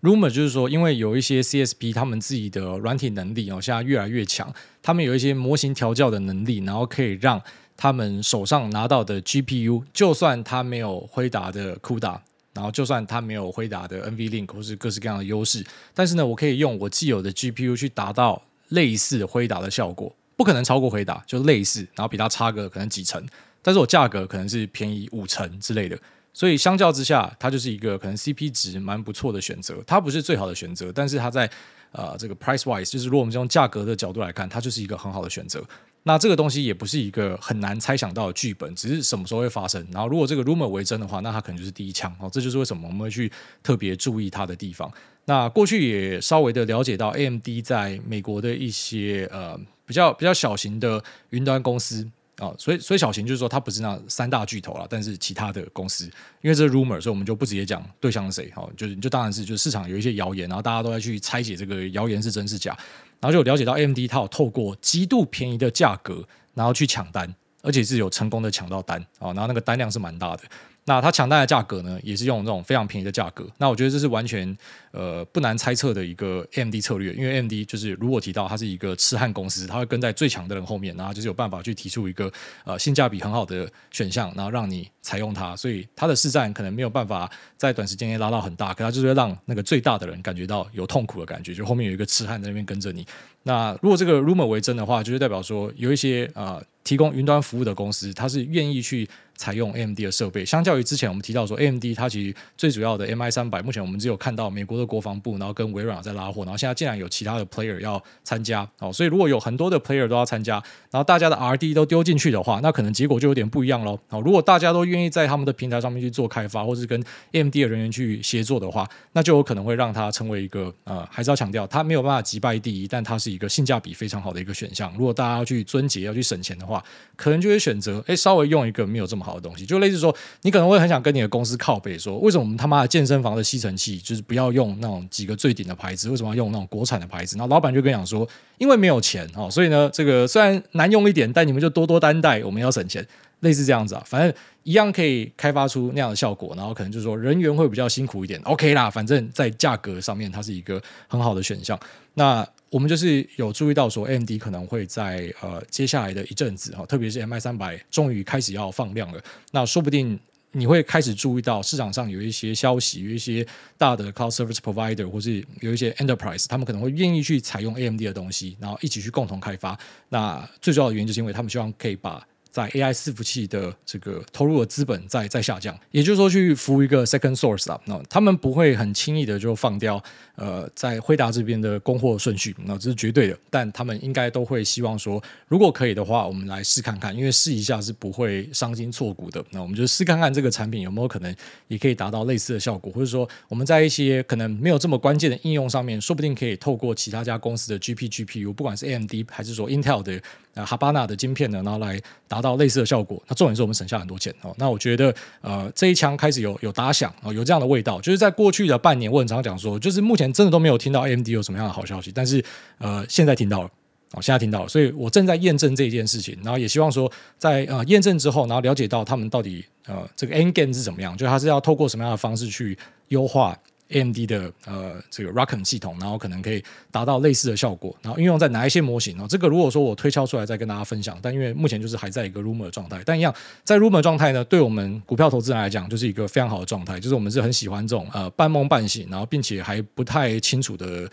[0.00, 4.50] rumor 就是说，因为有一些 CSP 他们自己的软体能力哦，现在越来越强，
[4.82, 7.38] 他们有一些模型调教的能力，然后可以让
[7.76, 12.18] 他们手上拿到的 GPU，就算它没有辉达的 CUDA，
[12.54, 20.10] 然后就算它没有辉达的 NVLink 或是各式各样的优势，但是呢，我可以用我既有的 GPU 去达到类似辉达的效果。
[20.40, 23.22] 不可能超过回答，就类似，然后比它差个可能几成，
[23.60, 25.98] 但是我价格可能是便宜五成之类的，
[26.32, 29.76] 所以相较之下，它就是一个可能 CP 值蛮不错的选择。
[29.86, 31.50] 它不是最好的选择，但是它在
[31.92, 35.62] 呃这个 price wise，就是如果我们从价格的角度来看，它就是一个很好的选择。
[36.04, 39.86] 那这个东西也不是一个很难猜想到的剧本，只是什么时候会发生。
[39.92, 42.30] 然后如果这个 rumor 为真的话，那它可能就是第一枪哦。
[42.32, 43.30] 这就是为什么我们会去
[43.62, 44.90] 特别注意它的地方。
[45.24, 49.58] 那过去也稍微的了解到 AMD 在美国的一些呃。
[49.86, 56.04] 比较比较小型的云端公司啊，所以所以小型就是说它不是那三大巨头了，但是其他的公司，
[56.42, 62.70] 因为这是 rumor，所以我们就不直接讲对象是谁，好，就是就当然是就是市场有一些谣言，然后大家都在去拆解这个谣言是真是假，
[63.18, 70.44] 然后就有了解到 AMD 它有透过极度便宜的价格，然后去抢单，而且是有成功的抢到单啊，然后那个单量是蛮大的。
[70.84, 73.46] 那它抢单的价格呢，也是用这种非常便宜的价格。
[73.58, 74.56] 那我觉得这是完全
[74.90, 82.32] 呃不难猜测的一个 MD 策略，因为 MD 就是如果提到它是一个痴汉公司，它会跟在最强的人后面，然后就是有办法去提出一个
[82.64, 85.54] 呃性价比很好的选项，然后让你采用它。
[85.54, 93.06] 所以它的市占可能没有办法在短时间内拉到很大，可它就是会让那个最大的人感觉到有痛苦的感觉，就后面有一个痴汉在那边跟着你。
[93.44, 99.08] 那如果这个 rumor 为真的话，就是代表说有一些呃提供云端服务的公司，它是愿意去。
[99.40, 113.98] 采用 AMD 的设备，相较于之前我们提到说 AMD 它其实最主要的 MI 三百，目前我们只有看到美国的国防部，然后跟微软在拉货，然后现在竟然有其他的 player 要参加哦，所以如果有很多的 player 都要参加，然后大家的 RD 都丢进去的话，那可能结果就有点不一样喽。
[114.10, 124.92] 哦，如果大家都愿意在他们的平台上面去做开发，或是跟 AMD 的人员去协作的话，那就有可能会让它成为一个呃，还是要强调它没有办法击败第一，但它是一个性价比非常好的一个选项。
[124.98, 126.84] 如果大家要去尊节要去省钱的话，
[127.16, 130.14] 可能就会选择哎稍微用一个没有这么好的东西，就类似说。
[130.42, 137.36] 你可能会很想跟你的公司靠背，说为什么我们他妈的健身房的吸尘器就是不要用那种几个最顶的牌子，为什么要用那种国产的牌子？
[137.36, 143.06] 然后老板就跟你讲说，因为没有钱哦，所以呢，这个虽然难用一点，但你们就多多担待，我们要省钱，
[143.40, 146.54] 类似这样子啊，反正一样可以开发出那样的效果。
[146.56, 151.78] 然后可能就是说人员会比较辛苦一点，OK 啦，反正在价格上面它是一个很好的选项。
[152.14, 160.18] 那我们就是有注意到说，AMD 可能会在呃接下来的一阵子哈，特别是 MI 三百终于开始要放量了，那说不定
[160.52, 169.78] 你会开始注意到市场上有一些消息，有一些大的 Cloud Service Provider 或是有一些 Enterprise，他们可能会愿意去采用 AMD 的东西，然后一起去共同开发。
[170.08, 180.02] 那最重要的原因就是因为他们希望可以把在 AI 伺服器的这个投入的资本在在下降，也就是说去服务一个 second source 啊，那他们不会很轻易的就放掉
[180.34, 191.34] 呃在辉达这边的供货顺序，那这是绝对的，但他们应该都会希望说，如果可以的话，我们来试看看，因为试一下是不会伤筋错骨的，那我们就试看看这个产品有没有可能
[191.68, 200.20] 也可以达到类似的效果，或者说我们在一些可能没有这么关键的应用上面，说不定可以透过其他家公司的 GP GPU，不管是 AMD 还是说 Intel 的。
[200.54, 203.22] 呃，哈巴纳的晶片呢，然后来达到类似的效果。
[203.28, 204.52] 那重点是我们省下很多钱哦。
[204.58, 208.00] 那我觉得，呃，这一枪开始有有打响哦，有这样的味道。
[208.00, 212.10] 就是在过去的半年，我很常讲说，就是目前真的都没有听到 AMD 有什么样的好消息。
[212.12, 212.44] 但是，
[212.78, 213.70] 呃，现在听到了
[214.12, 216.36] 哦，现在听到了，所以我正在验证这一件事情。
[216.42, 222.76] 然后也希望说在，在呃验证之后，然后了解到他们到底呃这个 end game 是怎么样，就他是要透过什么样的方式去
[223.08, 223.56] 优化。
[223.90, 229.26] AMD 的呃这个 ROCm 系统，然后可能可以达到类似的效果，然后运用在哪一些模型呢？
[229.28, 241.10] 这个如果说我推敲出来再跟大家分享，但因为目前就是还在一个 rumor 状态，但一样在 rumor 状态呢，对我们股票投资人来讲就是一个非常好的状态，就是我们是很喜欢这种呃半梦半醒，然后并且还不太清楚的。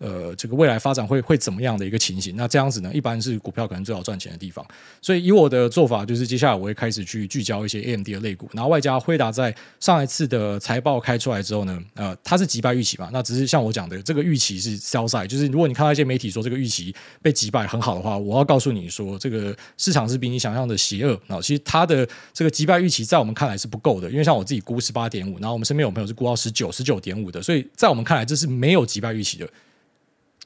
[0.00, 2.34] 呃，这个未来发展会会怎么样的一个情形？
[2.34, 4.66] 那这样子呢，一般是股票可能最好赚钱的地方。
[5.02, 13.10] 所以以我的做法，就是接下来我会开始去聚焦一些 AMD 的类股，然后外加辉达在上一次的财报开出来之后呢，呃，它是击败预期嘛？
[13.12, 21.20] 那只是像我讲的，这个预期是 sell side，就是如果你看到一些媒体说这个预期被击败很好的话，我要告诉你说，这个市场是比你想象的邪恶。
[21.26, 29.46] 那其实它的这个击败预期在我们看来是不够的，因为像我自己估十八点五，然后我们身边有朋友是估到十九、十九点五的，所以在我们看来这是没有击败预期的。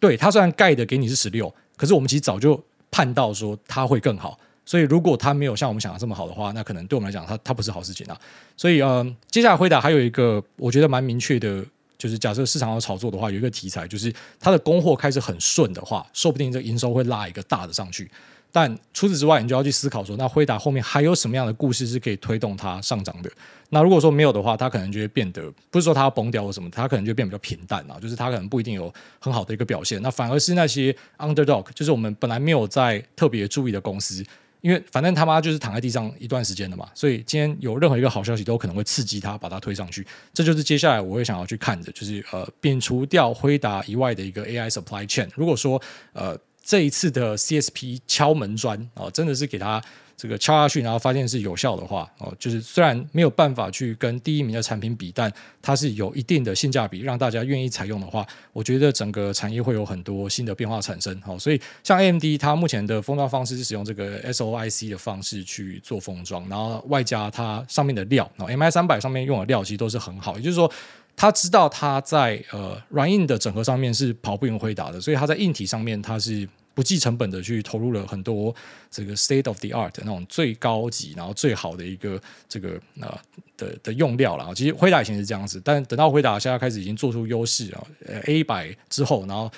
[0.04, 8.20] 对，它虽然盖的给你是十六，可是我们其实早就判到说它会更好，所以如果它没有像我们想的这么好的话，那可能对我们来讲，它它不是好事情啊。
[8.54, 11.64] 所以呃，接下来回答还有一个我觉得蛮明确的，
[11.96, 18.10] 就是假设市场要炒作的话，有一个题材就是它的供货开始很顺的话，说不定这个营收会拉一个大的上去。
[18.56, 23.28] 但除此之外，你就要去思考说，那辉达后面还有什么样的故事是可以推动它上涨的？
[23.70, 30.00] 那如果说没有的话，它可能就会变得不是说它要崩掉或什么，它可能就变比较平淡啊，就是它可能不一定有很好的一个表现。
[30.00, 34.24] 那反而是那些 underdog，就是我们本来没有在特别注意的公司，
[34.60, 40.06] 因为反正他妈就是躺在地上一段时间的嘛，所以今天有任何一个好消息都可能会刺激它，把它推上去。
[40.32, 45.28] 这就是接下来我会想要去看的，就是呃，摒除掉辉达以外的一个 AI supply chain。
[45.34, 46.38] 如果说呃。
[46.64, 49.82] 这一次的 CSP 敲门砖哦，真的是给他
[50.16, 61.20] 这个敲下去，然后发现是有效的话哦，就是虽然没有办法去跟第一名的产品比，但它是有一定的性价比，让大家愿意采用的话，我觉得整个产业会有很多新的变化产生。
[61.20, 70.70] 好，所以像 AMD 它目前的封装方式是使用这个 SOIC 的方式去做封装，然后外加它上面的料，MI 三百上面用的料其实都是很好，也就是说。
[71.16, 78.54] 他知道他在呃软硬的整合上面是跑不赢辉达的，所以他在硬体上面他是不计成本的去投入了很多
[78.90, 83.16] 这个 state of the art 那种最高级然后最好的一个这个呃
[83.56, 84.52] 的的用料了。
[84.54, 87.84] 其实辉达以前是这样子，但等到辉达现在开始已经做出优势啊
[88.26, 89.48] ，A 一百之后，然后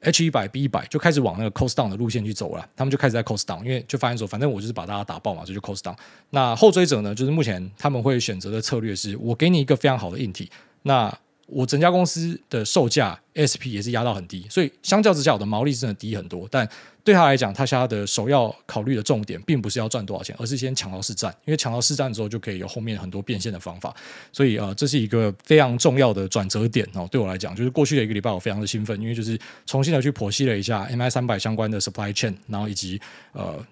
[0.00, 2.66] H 一百 B 一百就开始往那个 cost down 的路线去走了。
[2.76, 5.96] 他们就开始在 cost down，因为就发现说，反正我就是把大家打爆嘛，这就 cost down。
[6.30, 10.48] 那后追者呢，就是目前他们会选择的策略是，我给你一个非常好的硬体，
[10.82, 11.16] 那。
[11.46, 16.48] 我整家公司的售价 SP 也是压到很低，所以相较之下，我的毛利真的低很多。
[16.50, 16.66] 但
[17.04, 21.30] 对他来讲，他现在的首要考虑的重点，并不是要赚多少钱，而是先抢到市占。
[21.44, 23.94] 因为抢到市占之后，就可以有后面很多变现的方法。
[24.32, 27.06] 所以呃，这是一个非常重要的转折点哦。
[27.10, 32.98] 对我来讲，就是过去的一个礼拜，我非常的兴奋，因为就是重新的去剖析了一下 MI 三百相关的 supply chain，然后以及
[33.32, 33.62] 呃，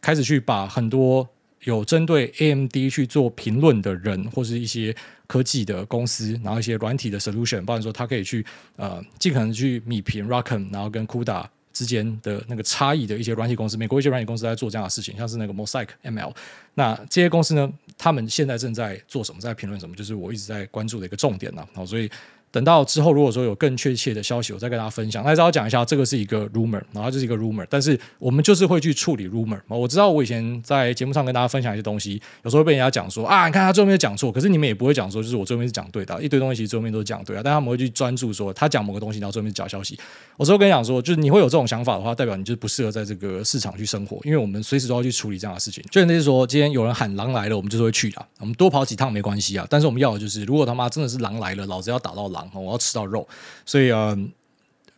[0.00, 1.28] 开始去把很多
[1.64, 4.94] 有针对 AMD 去做评论的人，或是一些。
[5.26, 8.44] 科技的公司，然后一些软体的 solution，包括说它可以去
[8.76, 16.30] 呃尽可能去弭平 ROCm，然后跟 CUDA 之间的那个差异的一些软体公司，美国一些软体公司在做这样的事情，像是那个 Mosaic ML，
[16.74, 22.08] 那这些公司呢，他们现在正在做什么，在评论什么，就是我一直在关注的一个重点呐，好，所以。
[22.54, 25.24] 等到之后，如果说有更确切的消息，我再跟大家分享。
[25.24, 29.58] 那稍微讲一下，这个是一个 rumor，然后这是一个 rumor，但是我们就是会去处理 rumor。
[29.66, 39.98] 我知道我以前在节目上跟大家分享一些东西，有时候被人家讲说啊，你看他最后面讲错，可是你们也不会讲说，就是我最后面是讲对的，一堆东西其实最后面都是讲对啊，但他们会去专注说他讲某个东西，然后最后面是假消息。
[40.36, 45.82] 我之后跟你讲说，就是你会有这种想法的话，代表你就不适合在这个市场去生活，因为我们随时都要去处理这样的事情。
[45.90, 49.66] 就那是说，今天有人喊狼来了，我们就是会去的，我们多跑几趟没关系啊。
[49.68, 53.26] 但是我们要的就是，如果他妈真的是狼来了，老子要打到狼，我要吃到肉。
[53.64, 54.16] 所以呃，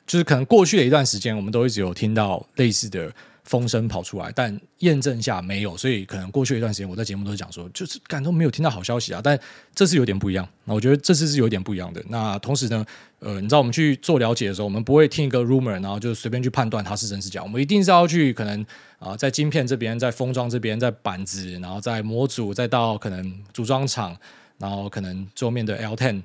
[0.06, 3.12] 就是可能过去的一段时间，我们都一直有听到类似的
[3.44, 5.76] 风声跑出来，但验证下没有。
[5.76, 9.20] 所以可能过去一段时间，我在节目都讲说，就是感都没有听到好消息啊。
[9.22, 9.38] 但
[9.74, 12.02] 这次有点不一样，那我觉得这次是有点不一样的。
[12.08, 12.84] 那同时呢，
[13.20, 17.42] 呃，你知道我们去做了解的时候，我们不会听一个 rumor，然后就随便去判断它是真是假。
[17.42, 18.66] 我们一定是要去可能
[18.98, 24.16] 啊、在晶片这边，在封装这边，在板子，然后在模组，再到可能组装厂，
[24.58, 26.22] 然后可能桌面的 L ten。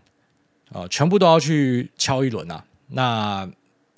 [0.74, 2.64] 呃，全部都要去敲一轮啊！
[2.90, 3.50] 那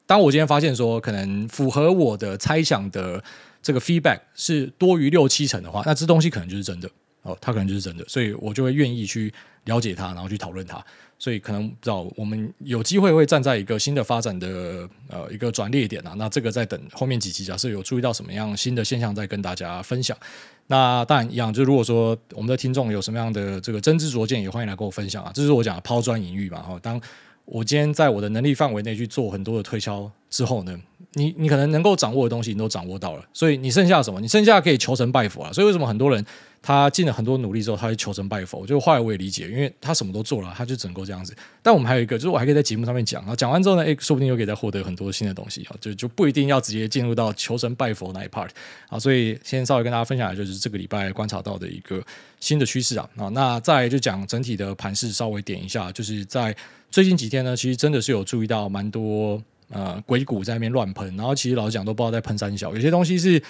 [0.06, 3.24] 当我今天发现说，可能符合我的猜想的
[3.62, 6.90] 这个 feedback 是多于六七成的话，那这东西可能就是真的
[7.22, 9.34] 哦，它可能就是真的，所以我就会愿意去
[9.66, 10.84] 了解它，然后去讨论它。
[11.20, 20.18] 所以可能不知道我们有机会会站在一个新的发展的呃一个转捩点啊，那这个在等后面几期，假设有注意到什么样新的现象，再跟大家分享。
[20.68, 25.32] 那当然一样，就如果说我们的听众有什么样的这个真知灼见，也欢迎来跟我分享啊。
[25.34, 26.62] 这是我讲的抛砖引玉嘛。
[26.62, 27.00] 哈，当
[27.46, 30.80] 我今天在我的能力范围内去做很多的推敲之后呢，
[31.14, 34.22] 你你可能能够掌握的东西你都掌握到了，所以你剩下什么？
[34.22, 35.52] 你剩下可以求神拜佛啊。
[35.52, 36.26] 所以为什么很多人？
[36.66, 38.66] 他尽了很多努力之后，他会求神拜佛。
[38.66, 41.36] 就后来我也理解，因为他什么都做了，他就只能够这样子。
[41.62, 48.48] 但我们还有一个，就是我还可以在节目上面讲，然后讲完之后呢，诶，说不定又可以再获得很多新的东西啊，就就不一定要直接进入到求神拜佛那一 part
[48.88, 48.98] 啊。
[48.98, 52.02] 所以先稍微跟大家分享的就是这个礼拜观察到的一个
[52.40, 53.10] 新的趋势啊。
[53.18, 56.56] 啊，那再就讲整体的盘势，稍微点一下，就是在
[56.90, 63.44] 最近几天呢，其实真的是有注意到蛮多呃鬼谷在那边乱喷，然后其实老实讲都不知道在喷三小，有些东西是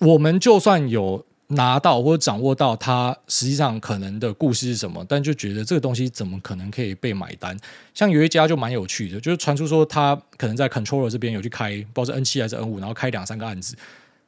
[0.00, 1.24] 我们就算有。
[1.48, 7.56] 拿到或者掌握到它实际上可能的故事是什么，但就觉得这个东西怎么可能可以被买单？
[7.94, 13.76] 像有一家就蛮有趣的，就是传出说他可能在 controller 这边有去开，不知道是 N 七还是 N 五，然后开两三个案子。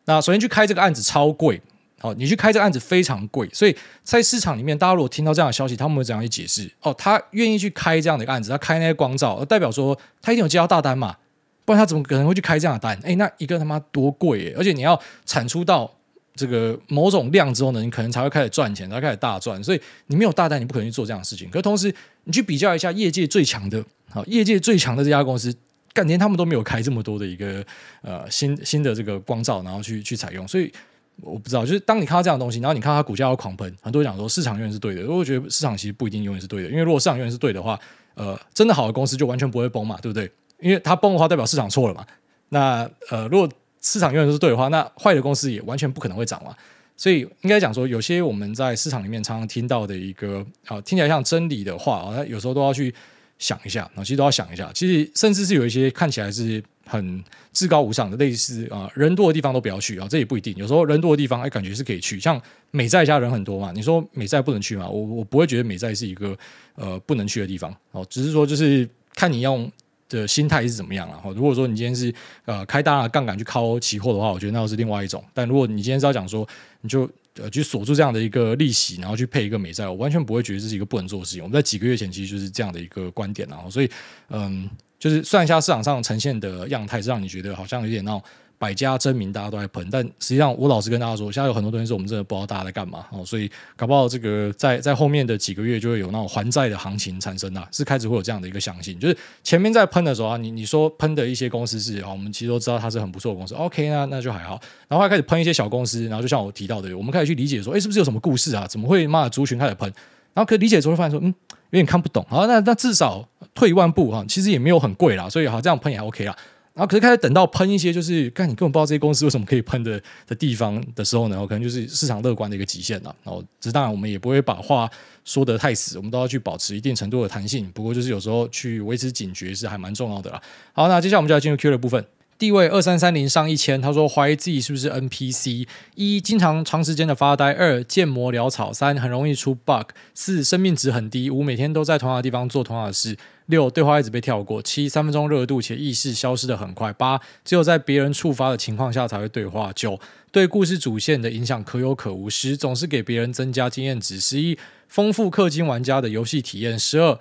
[0.05, 1.61] 那首先去开这个案子超贵，
[1.99, 6.71] 好，你去开这个案子非常贵，所以在市场里面，大家如果听到这样的消息，他们会怎样去解释？
[6.83, 11.17] 哦，他愿意去开这样的一个案子，他开那些光罩，代表说他一定有接到大单嘛，
[11.65, 12.97] 不然他怎么可能会去开这样的单？
[13.03, 15.98] 诶，那一个他妈多贵耶，而且你要产出到。
[16.39, 19.63] 这个某种量之后呢，你可能才会开始赚钱，才开始大赚。
[19.65, 21.51] 所以你没有大单，你不可能去做这样的事情。
[21.51, 25.53] 可同时，你去比较一下业界最强的，好，业界最强的这家公司，
[25.93, 27.65] 干连他们都没有开这么多的一个
[28.03, 30.47] 呃新新的这个光照，然后去去采用。
[30.47, 30.73] 所以
[31.21, 35.05] 我不知道，就是当你看到这样的东西，然后你看到它股价要狂喷，很多人讲说市场永远是对的。
[35.11, 37.79] 我觉得市场其实不一定永远是对的，因为如果市场永远是对的话，
[38.15, 40.31] 呃，真的好的公司就完全不会崩嘛，对不对？
[40.61, 42.05] 因为它崩的话，代表市场错了嘛。
[42.49, 43.49] 那呃，如果
[43.81, 46.55] 市场永远都是对的话，那坏的公司也完全不可能会涨嘛。
[46.97, 52.93] 所以应该讲说，有些我们在市场里面常常听到的一个啊，听起来像真理的话啊，有时候都要去
[53.39, 54.69] 想一下啊，其实都要想一下。
[54.75, 60.53] 其实甚至是有一些看起来是很至高无上的，类似啊，人多的地方都不要去啊，这也不一定。
[60.57, 62.19] 有时候人多的地方，哎，感觉是可以去。
[62.19, 62.41] 像
[62.73, 64.89] 美债家人很多嘛，你说美债不能去吗？
[64.89, 66.37] 我我不会觉得美债是一个
[66.75, 69.71] 呃不能去的地方哦，只是说就是看你用。
[70.09, 72.13] 的心态是怎么样然后，如果说你今天是
[72.45, 75.23] 呃开大杠杆去靠期货的话，我觉得那是另外一种。
[75.35, 76.49] 但如果你今天是要讲说，
[76.81, 81.43] 你就呃去锁住这样的一个利息，然后去配一个美债，我完全不会觉得这是一个不能做的事情。
[81.43, 83.91] 我们在几个月前其实就是这样的一个观点，然后所以
[84.31, 84.69] 嗯，
[84.99, 88.23] 就是算一下市场上呈现的样态，是让你觉得好像有点那种
[88.59, 108.67] 百家争鸣，大家都在喷，但实际上我老实跟大家说，现在有很多东西是我们真的不知道大家在干嘛哦，所以搞不好这个在在后面的几个月就会有那种还债的行情产生啊，是开始会有这样的一个相信，就是前面在喷的时候啊，你你说喷的一些公司是啊，我们其实都知道它是很不错的公司，OK 那那就还好，然后还开始喷一些小公司，然后就像我提到的，我们开始去理解说，哎，是不是有什么故事啊？
[108.67, 109.89] 怎么会骂族群开始喷？
[110.35, 111.35] 然后可以理解之后发现说，嗯，
[111.71, 116.37] 有点看不懂，好，那那至少退一万步哈，其实也没有很贵啦，所以好这样喷也 OK 啦。
[116.79, 123.13] 然后可是开始等到喷一些就是，看你根本不知道这些公司为什么可以喷的的地方的时候呢，可能就是市场乐观的一个极限了。
[123.25, 124.89] 然后，这当然我们也不会把话
[125.25, 127.69] 说得太死，我们都要去保持一定程度的弹性。
[127.73, 130.41] 不过就是有时候去维持警觉是还蛮重要的啦。
[130.73, 132.07] 好，那接下来我们就要进入 Q 的部分。
[132.39, 135.67] 地位二三三零上一千，他说怀疑自己是不是 NPC：
[135.97, 143.17] 一、经常长时间的发呆；二、建模潦草；三、很容易出 bug；四、生命值很低；五、每天都在同样的地方做同样的事；
[143.47, 149.99] 六、对话一直被跳过；七、三分钟热度且意识消失得很快；八、只有在别人触发的情况下才会对话；九、
[150.31, 157.19] 对故事主线的影响可有可无；十、总是给别人增加经验值；十一、丰富氪金玩家的游戏体验；十二。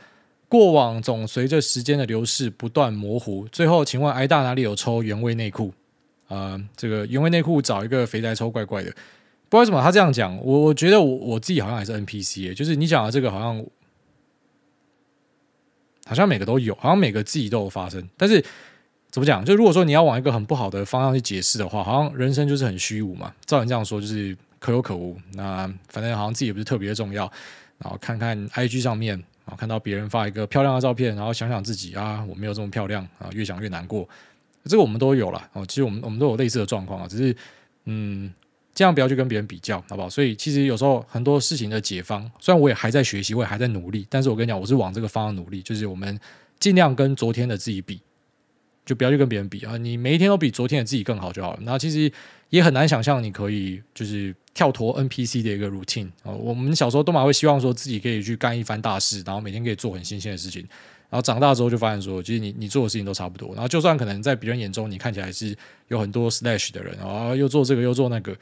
[0.50, 3.48] 过往总随着时间的流逝不断模糊。
[3.50, 5.74] 最后，请问挨大哪里有抽原味内裤？
[6.30, 8.90] 呃，这个原味内裤找一个肥宅抽，怪怪的。
[9.50, 13.66] 不知道为什么他这样讲，我我觉得我我自己好像还是 NPC，就是你讲的这个好像
[16.06, 18.10] 好像每个都有，好像每个自己都有发生。
[18.18, 18.44] 但是
[19.10, 19.44] 怎么讲？
[19.46, 23.34] 就如果说你要往一个很不好的方向去解释的话，好像人生就是很虚无嘛。
[23.46, 25.18] 照你这样说，就是可有可无。
[25.34, 27.30] 那反正好像自己也不是特别重要。
[27.80, 29.22] 然后看看 IG 上面。
[29.48, 34.08] 啊，看到别人发一个漂亮的照片，然后想想自己啊，我没有这么漂亮啊，越想越难过。
[34.66, 37.36] 这个我们都有了哦，其实我们我们都有类似的状况啊，只是
[37.86, 38.32] 嗯，
[38.74, 40.10] 这样不要去跟别人比较，好不好？
[40.10, 46.20] 所以其实有时候很多事情的解方，虽然我也还在学习，我也还在努力，但是我跟你讲，我是往这个方向努力，就是我们
[46.60, 48.02] 尽量跟昨天的自己比，
[48.88, 51.60] 就不要去跟别人比啊，你每一天都比昨天的自己更好就好了。
[51.62, 52.12] 那其实
[52.50, 54.34] 也很难想象你可以就是。
[54.58, 60.62] 跳脱 NPC 的一个 routine 啊，我们小时候都蛮会希望说自己可以去干一番大事，然后每天可以做很新鲜的事情，
[61.12, 65.56] 然后长大之后就发现说，其实你你做的事情都差不多，然后就算可能在别人眼中你看起来是
[65.90, 68.36] 有很多 slash 的人，然后又做这个又做那个，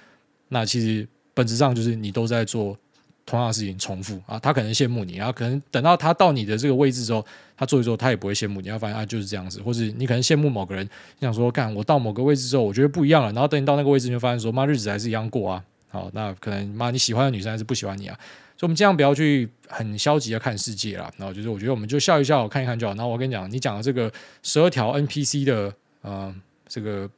[0.47, 2.77] 那其实本质上就是你都在做
[3.25, 7.25] 同样的事情重复啊，他可能羡慕你，然后可能等到他到你的这个位置之后，
[7.57, 15.63] 他做一做他也不会羡慕你，要发现啊就是这样子，或者你可能羡慕某个人，你想说干我到某个位置之后我觉得不一样了，然后等你到那个位置你就发现说妈日子还是一样过啊。
[15.89, 18.19] 好，那可能妈你喜欢的女生还是不喜欢你啊？
[18.57, 21.09] 所以，我们尽量不要去很消极的看世界啦。
[21.17, 22.93] 然后就是，我觉得我们就笑一笑，看一看就好。
[22.95, 24.11] 然后我跟你讲，你讲的这个
[24.43, 26.35] 十二条 NPC 的呃
[26.67, 27.09] 这个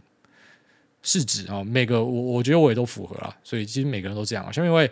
[1.01, 3.35] 是指啊，每个我我觉得我也都符合了。
[3.43, 4.51] 所以其实每个人都这样啊。
[4.51, 4.89] 下面一位，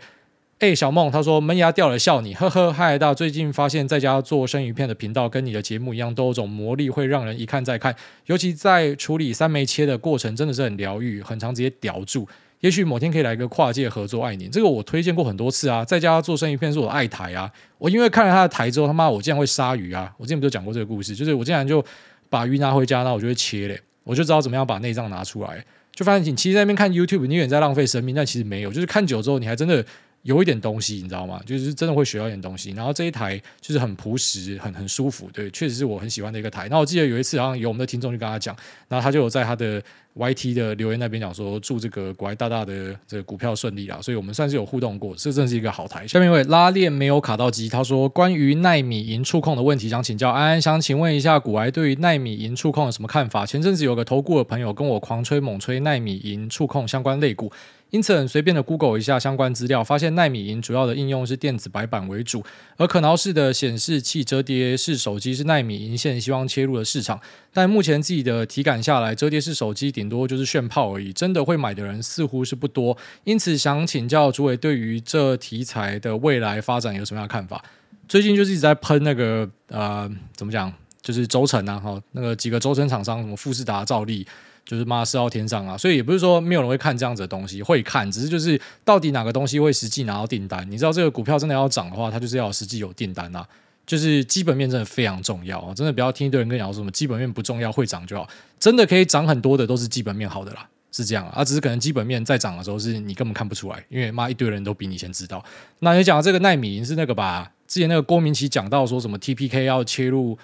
[0.59, 3.13] 哎，小梦他说门牙掉了，笑你，呵呵，嗨大。
[3.13, 7.93] 最近发现在家做生鱼片的频道跟你的节目一样，都有种魔力，会让人一看再看。
[8.27, 12.25] 尤其在处理三枚切的过程，真的是很疗愈，很常直接叼住。
[12.61, 17.51] 也许某天可以来个跨界合作，爱你这个我推荐过很多次啊，在家做生鱼片是我的爱台啊。
[17.77, 20.13] 我因为看了他的台之后，他妈我竟然会杀鱼啊！
[20.17, 21.83] 我之前不就讲过这个故事，就是我竟然就
[22.29, 25.65] 把鱼拿回家，那我就会切嘞，我就知道怎么样把内脏拿出来。
[25.93, 29.85] 就发现你其实在那边看 YouTube，你有点在浪费生命，但其实没有，就是看久之后，你还真的。
[30.25, 31.39] 有一点东西，你知道吗？
[31.45, 32.71] 就是真的会学到一点东西。
[32.71, 36.67] 然后这一台就是很朴实、很很舒服，对，确实是我很喜欢的一个台。
[36.67, 38.55] 那我记得有一次，好像有我们的听众就跟他讲，
[38.87, 39.79] 然后他就有在他的
[40.15, 43.99] YT 的留言那边讲说，祝这个国外大大的这个股票顺利啦。
[44.01, 46.07] 所以我们算是有互动过，这真是一个好台。
[46.07, 53.45] 下面一位拉链没有卡到机，他说关于奈米银触控的问题想请教安安，想请问一下古埃对于奈米银触控有什么看法？
[53.45, 57.51] 前阵子有个投顾的朋友跟我狂吹猛吹奈米银触控相关类股。
[57.91, 62.43] 因此，很随便的 Google 一下相关资料，发现奈米银主要的应用是电子白板为主，
[62.75, 67.21] 而可挠式的显示器、折叠式手机是奈米银现希望切入的市场。
[67.53, 72.97] 但目前自己的体感下来，折叠式手机顶多就是炫炮而已，真的会买的人似乎是不多。
[73.23, 77.63] 因此，想请教主委对于这题材的未来发展有什么样的看法？
[78.09, 84.27] 最近就是一直在喷那个呃，怎么讲，就是轴承啊，哈，那个几个轴承厂商，什么富士达、兆利。
[84.65, 85.77] 就是妈射到天上啊！
[85.77, 90.65] 所以也不是说没有人会看这样子的东西，会看，只是就是到底哪个东西会实际拿到订单？
[90.71, 93.47] 你知道这个股票真的要涨的话，它就是要实际有订单啊！
[93.85, 95.71] 就是基本面真的非常重要啊！
[95.71, 98.27] 真的不要听一堆人跟你讲说什么基本面不重要，会涨就好。
[98.59, 101.45] 真的可以涨很多的都是基本面好的啦，是这样啊！
[101.45, 105.45] 只是可能基本面在涨的时候是你根本看不出来，因为妈一堆人都比你先知道。
[105.77, 107.51] 那你讲这个奈米是那个吧？
[107.67, 110.35] 之前那个郭明錤讲到说什么 TPK 要切入。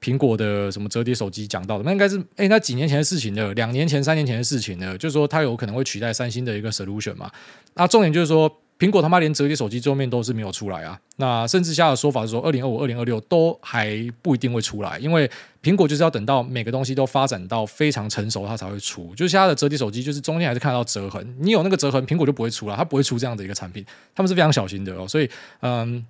[0.00, 4.96] 苹果的什么折叠手机讲到的，那应该是诶，那几年前的事情了，两年前、三年前的事情了。
[4.96, 7.30] 就是说，它有可能会取代三星的一个 solution 嘛。
[7.74, 10.98] 那重点就是说，苹果他妈连折叠手机桌面都是没有出来啊。
[11.16, 15.30] 那甚至现在的说法是说，二零二五、二零二六都还不一定会出来，因为
[15.62, 19.14] 苹果就是要等到每个东西都发展到非常成熟，它才会出。
[19.14, 23.84] 就是现在的折叠手机，就是中间还是看到折痕，你有那个折痕，苹果就不会出了，它不会出这样的一个产品，
[24.14, 25.06] 他们是非常小心的哦。
[25.06, 25.28] 所以，
[25.60, 26.02] 嗯，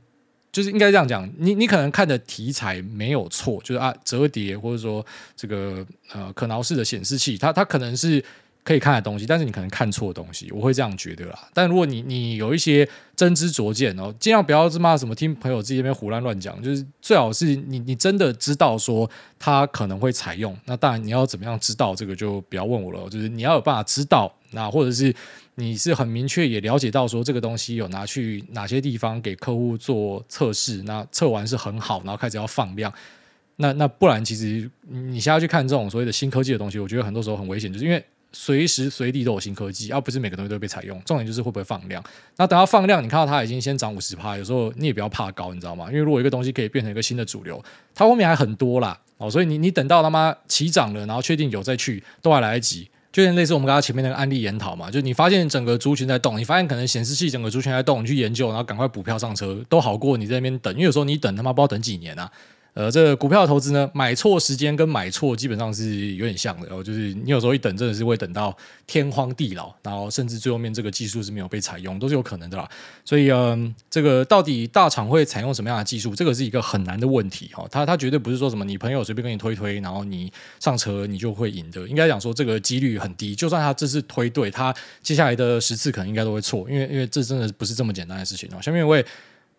[0.53, 5.05] 就是应该这样讲，你你可能看的题材没有错，就是啊，折叠或者说
[5.37, 8.25] 这个呃可挠式的显示器，它它可能是。
[8.71, 11.49] 可以看的东西，但是你可能看错东西，我会这样觉得啦。
[11.53, 19.11] 但如果你你有一些真知灼见哦，尽量不要这么什么听朋友自己那边胡乱乱讲，就是最好是你你真的知道说
[19.41, 25.13] 他可能会采用，那当然你要怎么样知道这个就不要问我了，就是你要有办法知道，那或者是
[25.57, 32.93] 你是很明确也了解到说这个东西有拿去哪些地方给客户做测试，那测完是很好，然后开始要放量，
[33.57, 38.05] 那那不然其实你现在去看这种所谓的新科技的东西，我觉得很多时候很危险，就是因为。
[38.33, 41.01] 随时随地都有新科技，而、啊、不是每个东西都会被采用。
[41.05, 42.03] 重点就是会不会放量。
[42.37, 45.87] 那等到放量，你看到它已经先涨五十趴，有时候你也不要怕高，你知道吗？
[45.89, 47.63] 因为如果一个东西可以变成一个新的主流，
[47.95, 49.31] 它后面还很多啦哦。
[49.31, 52.89] 所以你你等到他妈起涨了，然后确定有再去，都还来得及。
[53.13, 60.73] 就像类似我们刚刚前面那个案例研讨嘛，就你发现整个族群在动，你发现可能显示器整个族群在动，你去研究，然后赶快补票上车，都好过你在那边等。
[60.75, 62.31] 因为有时候你等他妈不知道等几年啊。
[62.73, 68.57] 呃，这个股票投资呢，买错时间跟买错基本上是有点像的，然后就是你有时候一等真的是会等到
[68.87, 72.69] 天荒地老，然后甚至最后面这个技术是没有被采用，都是有可能的啦。
[73.05, 77.67] 所以，嗯、呃，这个到底大厂会采用什么样的技术，这个是一个很难的问题哈。
[77.71, 81.87] 他他绝对不是说什么你朋友随便跟你推推，然后你上车你就会赢的。
[81.89, 88.63] 应该讲说这个几率很低，就算他这次推对，他接下来的十次可能应该都会错，因为因为这真的不是这么简单的事情哦。
[88.63, 89.05] 下面一位。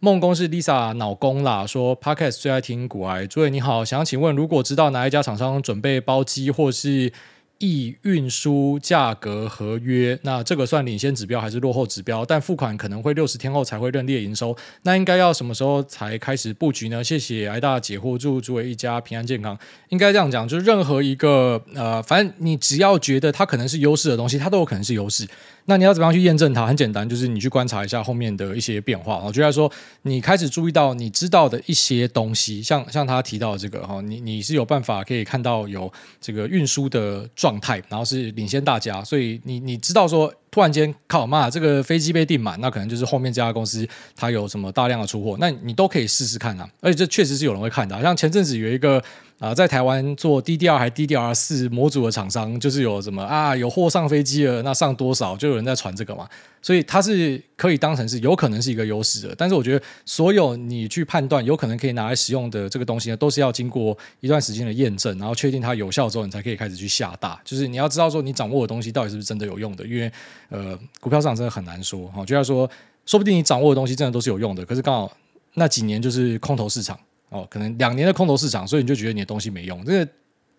[0.04, 3.28] 梦工是 Lisa 脑工啦，说 Podcast 最爱听股癌。
[3.28, 7.14] 诸位你好，想请问，如果知道哪一家厂商准备包机或是
[7.60, 12.26] 易运输价格合约，那这个算领先指标还是落后指标？
[12.26, 17.04] 但付款可能会六十天后才会认列营收，那应该要什么时候才开始布局呢？
[17.04, 19.56] 谢谢癌大姐或，祝诸位一家平安健康。
[19.90, 25.28] 应该这样讲，就是任何一个呃，反正你只要觉得它可能是优势的东西，它都有可能是优势。
[25.66, 26.66] 那你要怎么样去验证它？
[26.66, 29.22] 很简单，就是你去观察一下后面的一些变化。
[29.26, 29.72] 我觉得说，
[30.04, 40.34] 你开始注意到你知道的一些东西，像像他提到的这个哈，你你是有办法可以看到有这个运输的状态，然后是领先大家，所以你你知道说。
[40.52, 46.70] 突然间靠妈，这个飞机被订满，那可能就是后面这家公司它有什么大量的出货，那你都可以试试看啊。
[46.82, 49.02] 而且这确实是有人会看的，像前阵子有一个
[49.40, 56.28] 啊、在台湾做 DDR 还 DDR 四模组的厂商，就是有什么啊，有货上飞机了，那上多少，就有人在传这个嘛。
[56.62, 59.36] 所以它是可以当成是有可能是一个优势的。
[59.38, 67.42] 但是我觉得所有你去判断有可能可以拿来使用的这个东西呢，都是要经过一段时间的验证，然后确定它有效之后，你才可以开始去下大。
[67.44, 70.12] 就是你要知道说你掌握的东西到底是不是真的有用的，因为。
[70.54, 72.70] 呃，股票市场真的很难说哈，就像说，
[73.06, 75.18] 说不定你掌握的东西真的都是有用的，可是刚好
[75.54, 77.00] 那几年就是空头市场
[77.30, 80.12] 哦，可能两年的空头市场，所以你就觉得你的东西没用，这个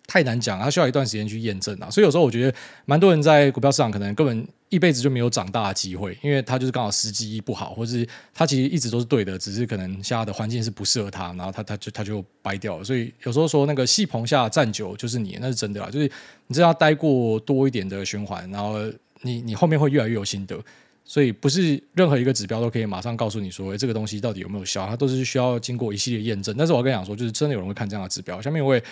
[0.07, 1.89] 太难讲，它需要一段时间去验证啊。
[1.89, 12.83] 所以有时候我觉得，蛮多人在股票市场可能根本一辈子就没有长大的机会，因为他就是刚好时机不好，或者是他其实一直都是对的，只是可能现在的环境是不适合他，然后他他就他就掰掉了。
[12.83, 16.11] 所以有时候说那个戏棚下站久就是你，那是真的啦，就是
[16.47, 18.79] 你知道待过多一点的循环，然后。
[19.25, 20.61] 你你后面会越来越有心得，
[21.05, 26.53] 所以不是任何一个指标都可以马上告诉你说，诶，这个东西到底有没有效，它都是需要经过一系列验证。
[26.57, 28.41] 但是我跟你讲说，就是真的有人会看这样的指标。
[28.41, 28.83] 下面有位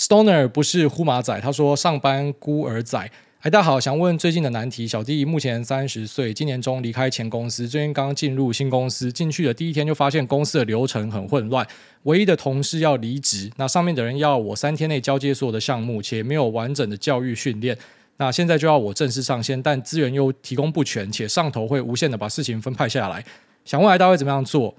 [0.00, 2.98] Stoner 不是呼马仔，他说上班孤儿仔，
[3.40, 4.88] 哎，大家好，想问最近的难题。
[4.88, 11.66] 小弟目前三十岁，今年中离开前公司，最近刚进入新公司，进去的第一天就发现公司的流程很混乱，
[12.04, 17.76] 唯一的同事要离职，那上面的人要我三天内交接所有的项目，且没有完整的教育训练。
[18.16, 23.22] 那现在就要我正式上线，但资源又提供不全，且上头会无限的把事情分派下来。
[23.66, 24.74] 想问癌大会怎么样做？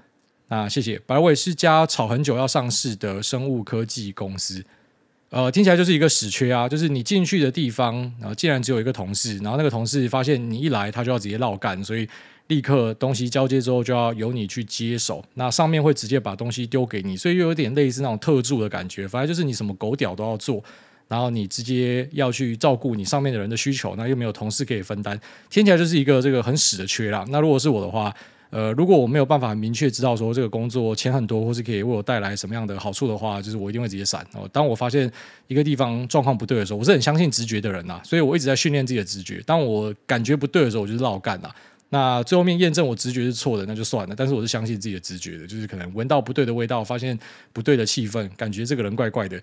[0.48, 0.98] 那谢谢。
[1.06, 4.64] 百威是家炒很久要上市的生物科技公司，
[5.32, 12.06] 呃，听起来就是一个死缺啊，就是你进去的地方，然后竟然只有一个同事，然后那个同事发现你一来，他就要直接绕干，所以
[12.48, 15.24] 立刻东西交接之后就要由你去接手。
[15.32, 20.62] 那上面会直接把东西丢给你，所以又有点类似那种特助的感觉，反正就是你什么狗屌都要做。
[21.08, 25.18] 然后你直接要去照顾你上面的人的需求，那又没有同事可以分担，
[25.48, 27.24] 听起来就是一个这个很死的缺啦。
[27.30, 28.14] 那如果是我的话，
[28.52, 34.20] 呃，如果我没有办法明确知道说这个工作钱很多，或是可以为我带来什么样的好处的话，就是我一定会直接闪。
[34.34, 35.10] 哦，当我发现
[35.48, 39.42] 一个地方状况不对的时候，我是很相信直觉的人呐，所以我一直在训练自己的直觉。
[39.46, 41.50] 当我感觉不对的时候，我就是绕干呐。
[41.88, 44.14] 那最后面验证我直觉是错的，那就算了。
[44.14, 47.18] 但是我是相信自己的直觉的，就是可能闻到不对的味道，发现
[47.54, 49.42] 不对的气氛，感觉这个人怪怪的。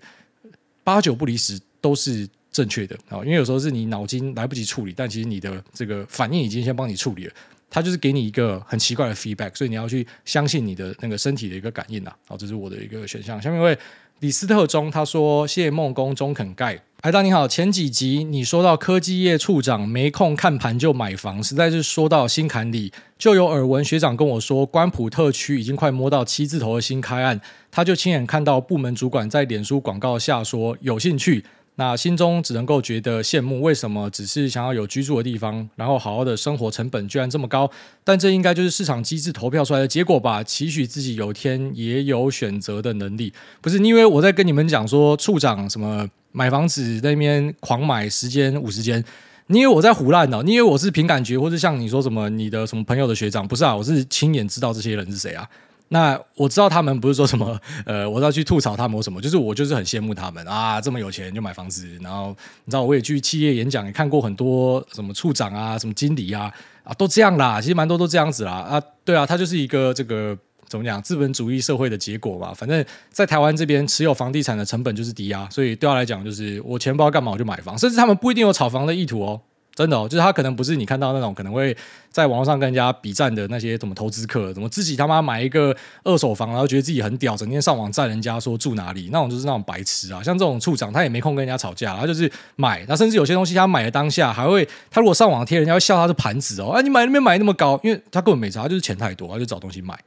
[0.84, 7.32] 八九不离十都是正确的啊，因为有时候是你脑筋来不及处理，但其实你的这个反应已经先帮你处理了，
[7.70, 12.14] 它就是给你一个很奇怪的 feedback，所以你要去相信你的那个身体的一个感应啊。
[12.26, 13.40] 好，这是我的一个选项。
[13.40, 13.78] 下面一位
[14.18, 22.92] 李斯特中他说：“谢梦工中肯盖。”艾大你好，前几集你说到科技业处长没空看盘就买房，实在是说到心坎里。
[23.16, 27.40] 就有耳闻学长跟我说，关埔特区已经快摸到七字头的新开案，
[27.70, 31.42] 他就亲眼看到部门主管在脸书广告下说有兴趣。
[31.76, 37.70] 那心中只能够觉得羡慕，为什么只是想要有居住的地方，然后好好的生活成本居然这么高？
[38.04, 40.44] 但这应该就是市场机制投票出来的结果吧？
[40.44, 43.32] 期许自己有天也有选择的能力。
[43.62, 49.02] 不是，因为我在跟你们讲说，处长什么买房子那边狂买十间五十间，
[49.46, 50.42] 你以为我在胡乱呢？
[50.44, 53.48] 你以为我是凭感觉，或者像你说什么你的什么朋友的学长？
[53.48, 55.48] 不是啊，我是亲眼知道这些人是谁啊。
[55.92, 62.28] 那我知道他们不是说什么， 呃，我要去吐槽他们什么，就是我就是很羡慕他们啊，这么有钱就买房子，然后
[62.64, 66.52] 你知道我也去企业演讲，也看过很多什么处长啊，什么经理啊，
[66.84, 70.38] 啊，都这样啦，其实蛮多都这样子啦，啊，对啊，他就是一个这个
[70.68, 79.40] 怎么讲资本主义社会的结果吧，反正在台湾这边持有房地产的成本就是低啊，所以对他来讲就是我钱不知道干嘛我就买房，甚至他们不一定有炒房的意图哦。
[79.74, 81.74] 真的哦，就是他可能不是你看到那种可能会
[82.10, 90.22] 在网络上跟人家比战的那些什么投资客，怎么自己他妈买一个二手房，然后觉得自己很屌，整天上网赞人家说住哪里，那种就是那种白痴啊。
[90.22, 92.84] 像这种处长，他也没空跟人家吵架，他就是买。
[92.88, 96.72] 那甚至有些东西他买的当下，还会他如果上网贴，人家会笑他是盘子哦。
[96.72, 99.98] 哎，你买那边买那么高，因为他根本没差，他就是钱太多，他就找东西买。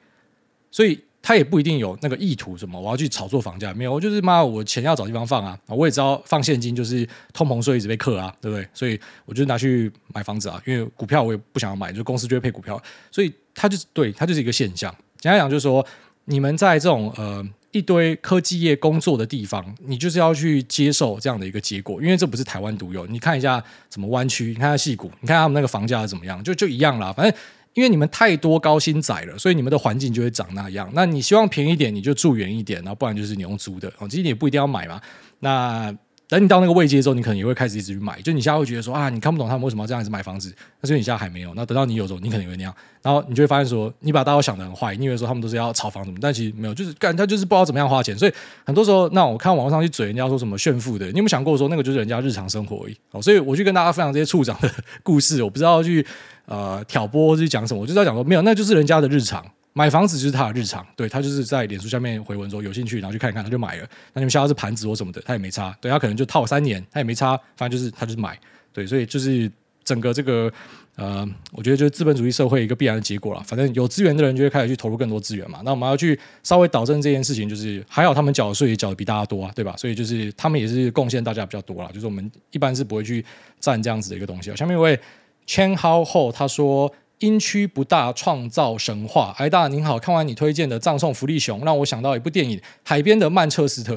[0.70, 1.04] 所以。
[1.26, 5.58] 他也不一定有那个意图，什么我要去炒作房价，没有，我就是妈，我钱要找地方放啊！
[5.70, 8.68] 我也知道放现金就是通膨税一直被克啊，对不对？
[8.74, 12.78] 所以我就拿去买房子啊，因为股票我也不想要买，就公司就会配股票，
[13.10, 14.94] 所以他就是对，他就是一个现象。
[15.18, 15.86] 简单讲就是说，
[16.26, 23.08] 你们在这种呃一堆科技业工作的地方，你就是要去接受这样的一个结果，因为这不是台湾独有。
[23.08, 27.34] 你看一下什么湾区，你看下矽谷，你看他们那个房价怎么样，就就一样啦，反正。
[27.74, 30.90] 因为你们太多高薪仔了，所以你们的环境就会长那样。
[30.94, 33.92] 那你希望便宜点，你就住远一点，然后不然就是你用租的。
[33.98, 35.02] 哦，其实你也不一定要买嘛。
[35.40, 35.96] 那
[36.30, 38.20] 等你到那个位阶之后，你可能也会开始一直去买。
[38.22, 40.52] 就你现在会觉得说啊，你看不懂他们为什么要这样子买房子，
[40.82, 41.54] 但是你现在还没有。
[41.54, 42.74] 那等到你有时候，你可能也会那样。
[43.04, 48.18] 然后你就会发现说，你把大家想得很坏，你以为说他们都是要炒房什么，但其实没有，就是干他就是不知道怎么样花钱。
[48.18, 48.34] 所以
[48.66, 52.98] 很多时候，那我看网络上去嘴人家说什么炫富的，你有没有想过说那个就是人家日常生活而已？
[53.12, 54.72] 哦，所以我去跟大家分享这些处长的
[55.04, 56.06] 故事，我不知道去。
[56.46, 59.46] 呃，挑拨或者讲什么，我就在讲说没有，那就是人家的日常。
[59.76, 63.90] 买房子就是他的日常，对，他就是在脸书下面回文说有兴趣，然后去看一看，他就买了。
[64.14, 68.40] 那你们想要是盘子或什么的，他也没差，对，他可能就套三年，他也没差，反正就是他就是买，
[68.72, 69.52] 对，所以就是
[69.84, 70.52] 整个这个
[70.96, 73.42] 呃，我觉得就是资本主义社会一个必然的结果了。
[73.42, 75.60] 反正有资源的人就会开始去投入更多资源嘛。
[75.66, 79.76] 那我们要去稍微导正这件事情，就是还好他们缴的税也缴的比大家多啊，对吧？
[79.76, 81.90] 所以就是他们也是贡献大家比较多啦。
[81.92, 83.26] 就是我们一般是不会去
[83.60, 84.56] 占这样子的一个东西。
[84.56, 85.00] 下面一位。
[85.46, 93.96] Chen hao ho 他说：“音区不大，创造神话。”哎大您好，看完你推荐的《葬送福利熊》，让我想到一部电影《海边的曼彻斯特》。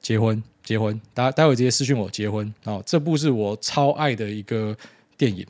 [0.00, 2.82] 结婚，结婚，大家待会直接私信我结婚哦。
[2.84, 4.76] 这部是我超爱的一个
[5.16, 5.46] 电影。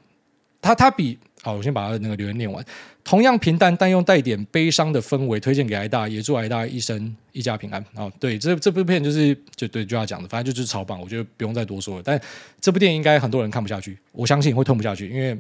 [0.61, 2.65] 它它比好，我先把他的那个留言念完。
[3.05, 7.85] 同样平淡，但又带点悲伤的氛围，推荐给艾大，也祝艾大一生一家平安。
[7.97, 12.03] 哦，对，这这部片就是就对就要讲的，反正就是超棒，我觉得不用再多说了。
[12.03, 12.19] 但
[12.63, 15.39] 这部电影应该很多人看不下去，我相信会吞不下去，因为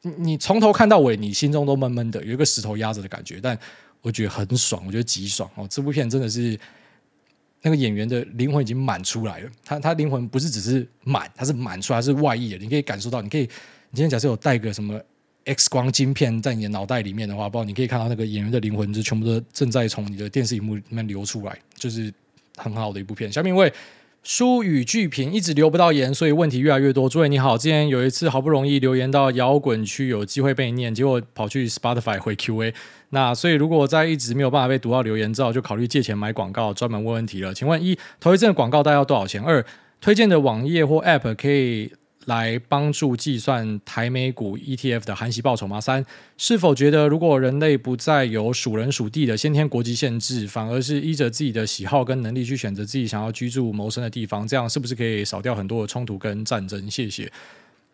[0.00, 3.40] 你你从头看到尾，你心中都闷闷的，有一个石头压着的感觉。
[3.42, 3.58] 但
[4.00, 5.66] 我觉得很爽，我觉得极爽哦。
[5.68, 6.58] 这部片真的是
[7.60, 14.98] 那个演员的灵魂已经满出来了，他他灵魂不是只是满，他是满出来，是外溢的，你可以感受到，你可以，你今天假设有带个什么。
[15.46, 22.12] X 光晶片在你的脑袋里面的话，不知道你可以看到那个演员的灵魂，就全部都正在从你的电视荧幕里面流出来，就是
[22.56, 23.30] 很好的一部片。
[23.30, 23.72] 下面一位
[24.24, 27.08] 书语剧评一直留不到言，所以问题越来越多。
[27.08, 32.74] 诸位你好，之前有一次好不容易留言到摇滚区有机会被念，结果跑去 Spotify 回 QA。
[33.10, 37.54] 那所以如果在一直没有办法被读到留言之后，就考虑借钱买广告，专门问问题了。
[37.54, 39.40] 请问一，投一阵广告大概要多少钱？
[39.40, 39.64] 二，
[40.00, 41.92] 推荐的网页或 App 可以。
[42.26, 45.80] 来帮助计算台美股 ETF 的含息报酬吗？
[45.80, 46.04] 三，
[46.36, 56.90] 是否觉得如果人类不再有属人属地的先天国籍限制，反而是依着自己的喜好跟能力去选择自己想要居住谋生的地方，这样是不是可以少掉很多的冲突跟战争？
[56.90, 57.30] 谢谢。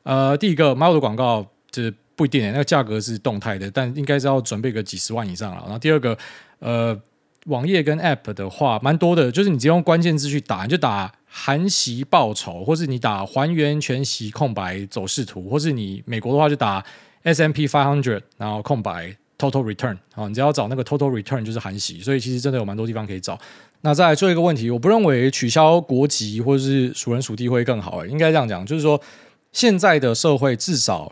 [0.03, 5.61] 呃，第一个买我的广告，这不一定，那个价格是动态的，但应该是要准备个几十万以上了。
[5.62, 6.16] 然后第二个，
[6.59, 6.99] 呃，
[7.47, 11.12] 网页跟 App 的话，蛮多的，就是你直接用关键字去打，你就打。
[11.34, 16.84] 含息报酬，或是你打还原全息空白走势图，或是你美国的话就打
[17.22, 23.40] S M P 500，然后空白 Total Return 啊，你只要找那个 Total Return 就是含息，所以其实真的有蛮多地方可以找。
[23.80, 29.01] 那再来做一个问题，我不认为取消国籍或者是属人属地会更好，欸，应该这样讲，就是说
[29.53, 31.11] 现在的社会至少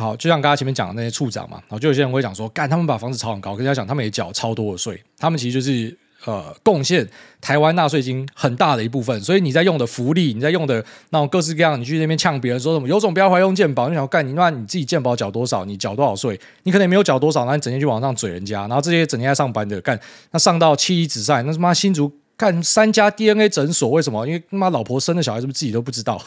[0.00, 5.96] 好，就像刚才前面讲的那些处长嘛，然后就有些人会讲说，干他们把房子炒很高，跟大家讲他们也缴超多的税，他们其实就是。
[6.26, 7.08] 呃，贡献
[7.40, 19.98] 台湾纳税金很大的一部分，所以你在用的福利，你在用的那种各式各样，你去那边呛别人说什么有种不要怀用健保，你想要干你那你自己健保缴多少，你缴多少税，你可能也没有缴多少，那你整天去网上嘴人家，然后这些整天在上班的干，
[20.32, 24.26] 那上到妻离子散，那他妈新竹干三家 DNA 诊所，为什么？
[24.26, 26.22] 因为他妈老婆生的小孩是不是自己都不知道？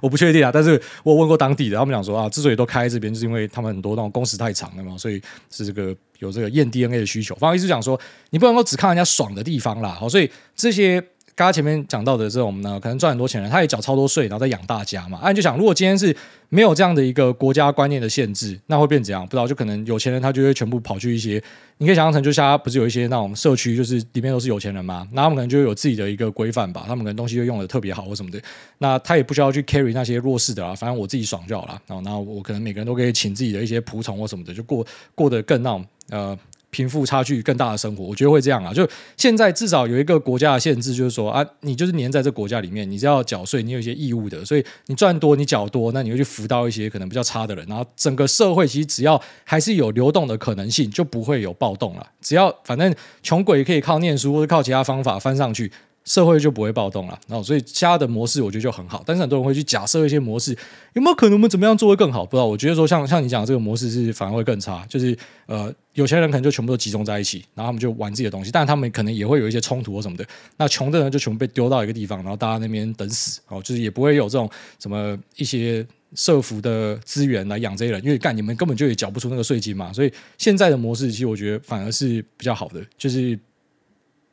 [0.00, 5.20] 我不确定啊，但是我问过当地的，他们讲说啊，之所以都开在这边，就是因为他们很多那种工时太长了嘛，所以
[5.50, 7.34] 是这个有这个验 DNA 的需求。
[7.36, 7.98] 反正意思讲说，
[8.30, 11.02] 你不能够只看人家爽的地方啦，好，所以这些
[11.36, 15.18] 刚刚前面讲到的这种呢，可能赚很多钱人，他也缴超多税，然后再养大家嘛。
[15.18, 16.16] 啊，你就想，如果今天是。
[16.50, 19.26] 没有这样的一个国家观念的限制，那会变怎样？
[19.26, 21.42] 不知道，就可能有钱人他就会全部跑去一些，
[21.78, 28.40] 你可以想象成，就像不是有一些那种社区，就是里面都是有钱人嘛，那他们可能就有自己的一个规范吧，他们可能东西就用的特别好或什么的，
[28.78, 31.82] 那他也不需要去 carry 那些弱势的啦，反正我自己爽就好了。
[31.88, 36.38] 然后，那我可能每个人都可以请自己的一些仆从或什么的，就过过得更那种呃。
[36.74, 38.74] 贫富差距更大的生活，我觉得会这样啊。
[38.74, 44.44] 就现在至少有一个国家的限制，就是说啊，你就是粘在这国家里面，你是要缴税，你有一些义务的。
[44.44, 47.64] 所以你赚多，你缴多，那你会去扶到一些可能比较差的人。
[47.68, 52.04] 然后整个社会其实只要还是有流动的可能性，就不会有暴动了。
[52.20, 55.70] 只要反正穷鬼可以靠念书或者靠其他方法翻上去。
[56.04, 60.54] 社会就不会暴动了，然后所以其他的模式我觉得就很好，但是很多人会去假设一些模式，
[60.92, 62.26] 有没有可能我们怎么样做会更好？
[62.26, 70.26] 不知道，我觉得说像像你讲的这个模式是反而会更差，就是呃有钱人可能就全部都集中在一起，然后他们就玩自己的东西，但他们可能也会有一些冲突或什么的。
[70.58, 83.38] 那穷的人就全部被丢到一个地方，然后大家那边等死哦，就是也不会有这种什么一些社福的资源来养这些人，因为干你们根本就也缴不出那个税金嘛，所以现在的模式其实我觉得反而是比较好的，就是。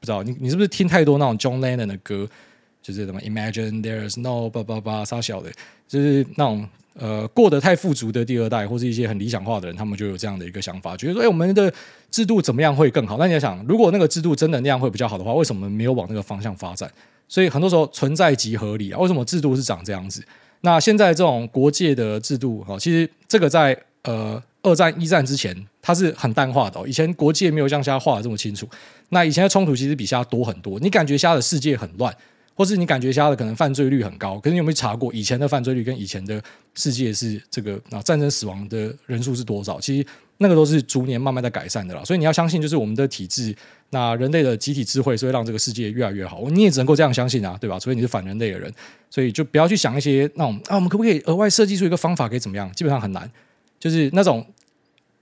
[0.02, 2.28] 不知道你你是不是听太多那种 John Lennon 的歌，
[2.82, 5.52] 就是什么 Imagine There Is no 叭叭叭啥小的，
[5.88, 11.72] 就是那种呃过得太富足的第二代，或是一些很理想化的人，他们就有这样的一个想法，觉得说哎，我们的
[12.10, 13.16] 制度怎么样会更好？
[13.20, 16.92] 那你要想，如果那个制度真的那样会比较好的话，为什么没有往那个方向发展？
[17.28, 18.98] 所以很多时候存在即合理啊。
[18.98, 20.24] 为什么制度是长这样子？
[20.62, 24.42] 那现在这种国界的制度，哈，其实这个在呃。
[24.64, 26.88] 二战、一战之前，它是很淡化的。
[26.88, 28.68] 以前国界没有像现在画的这么清楚。
[29.10, 30.80] 那以前的冲突其实比现在多很多。
[30.80, 32.16] 你感觉现在的世界很乱，
[32.54, 36.42] 或是你感觉现在的可能犯罪率很高，可是你有没有查过以前的犯罪率跟以前的
[36.76, 39.80] 世界是这个啊战争死亡的人数是多少？
[39.80, 40.08] 其实
[40.38, 42.04] 那个都是逐年慢慢在改善的啦。
[42.06, 43.56] 所以你要相信，就是我们的体制，
[43.90, 46.48] 那人类的集体智慧是会让这个世界越来越好。
[46.52, 47.80] 你也只能够这样相信啊，对吧？
[47.80, 48.72] 除非你是反人类的人，
[49.10, 52.72] 所以就不要去想一些那种啊，我们可不可以额外设计出一个方法，可以怎么样？
[52.74, 53.30] 基本上很难。
[53.82, 54.46] 就是那种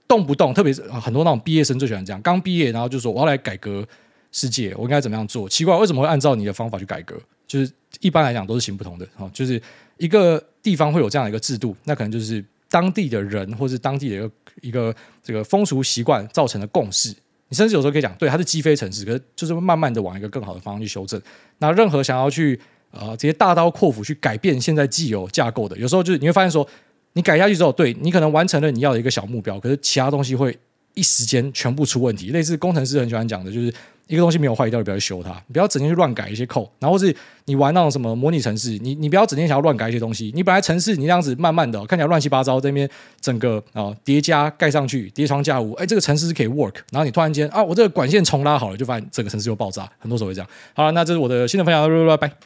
[0.06, 3.84] 动不动，特别是很多那种毕业生最喜欢这样，刚毕业然后就说我要来改革
[4.32, 5.48] 世界，我应该怎么样做？
[5.48, 7.16] 奇怪，为什么会按照你的方法去改革？
[7.46, 9.08] 就是一般来讲都是行不通的。
[9.32, 9.60] 就是
[9.96, 14.30] 一个地方会有这样的一个制度，那可能就是当地的人或是当地的一个
[14.60, 17.08] 一个这个风俗习惯造成的共识。
[17.48, 21.20] 你甚至有时候可以讲，对，它是积非成是，可是就是慢慢的往一个更好的方向去修正。
[21.58, 26.68] 那任何想要去呃直接大刀阔斧去改变现在既有架构的，有时候就是你会发现说。
[27.12, 30.56] 你改下去之后，对，你可能完成了你要的一个小目标，可是其他东西会
[30.94, 32.30] 一时间全部出问题。
[32.30, 33.72] 类似工程师很喜欢讲的，就是
[34.06, 36.70] 一个东西没有坏掉，你不要去修它，你不要整天去乱改一些扣。
[36.78, 40.32] 然后是你玩那种什么模拟城市，你你不要整天想要乱改一些东西。
[40.34, 42.88] 你本来城市你这样子慢慢的看起来乱七八糟，这边
[43.20, 46.74] 整个啊叠加盖上去，叠床架屋，哎，这个城市是可以 work。
[46.90, 49.88] 然后你突然间啊，我这个管线重拉好了，就发现整个城市又爆炸。
[49.98, 50.48] 很多时候会这样。
[50.74, 52.40] 好了，那这是我的新的分享，拜拜。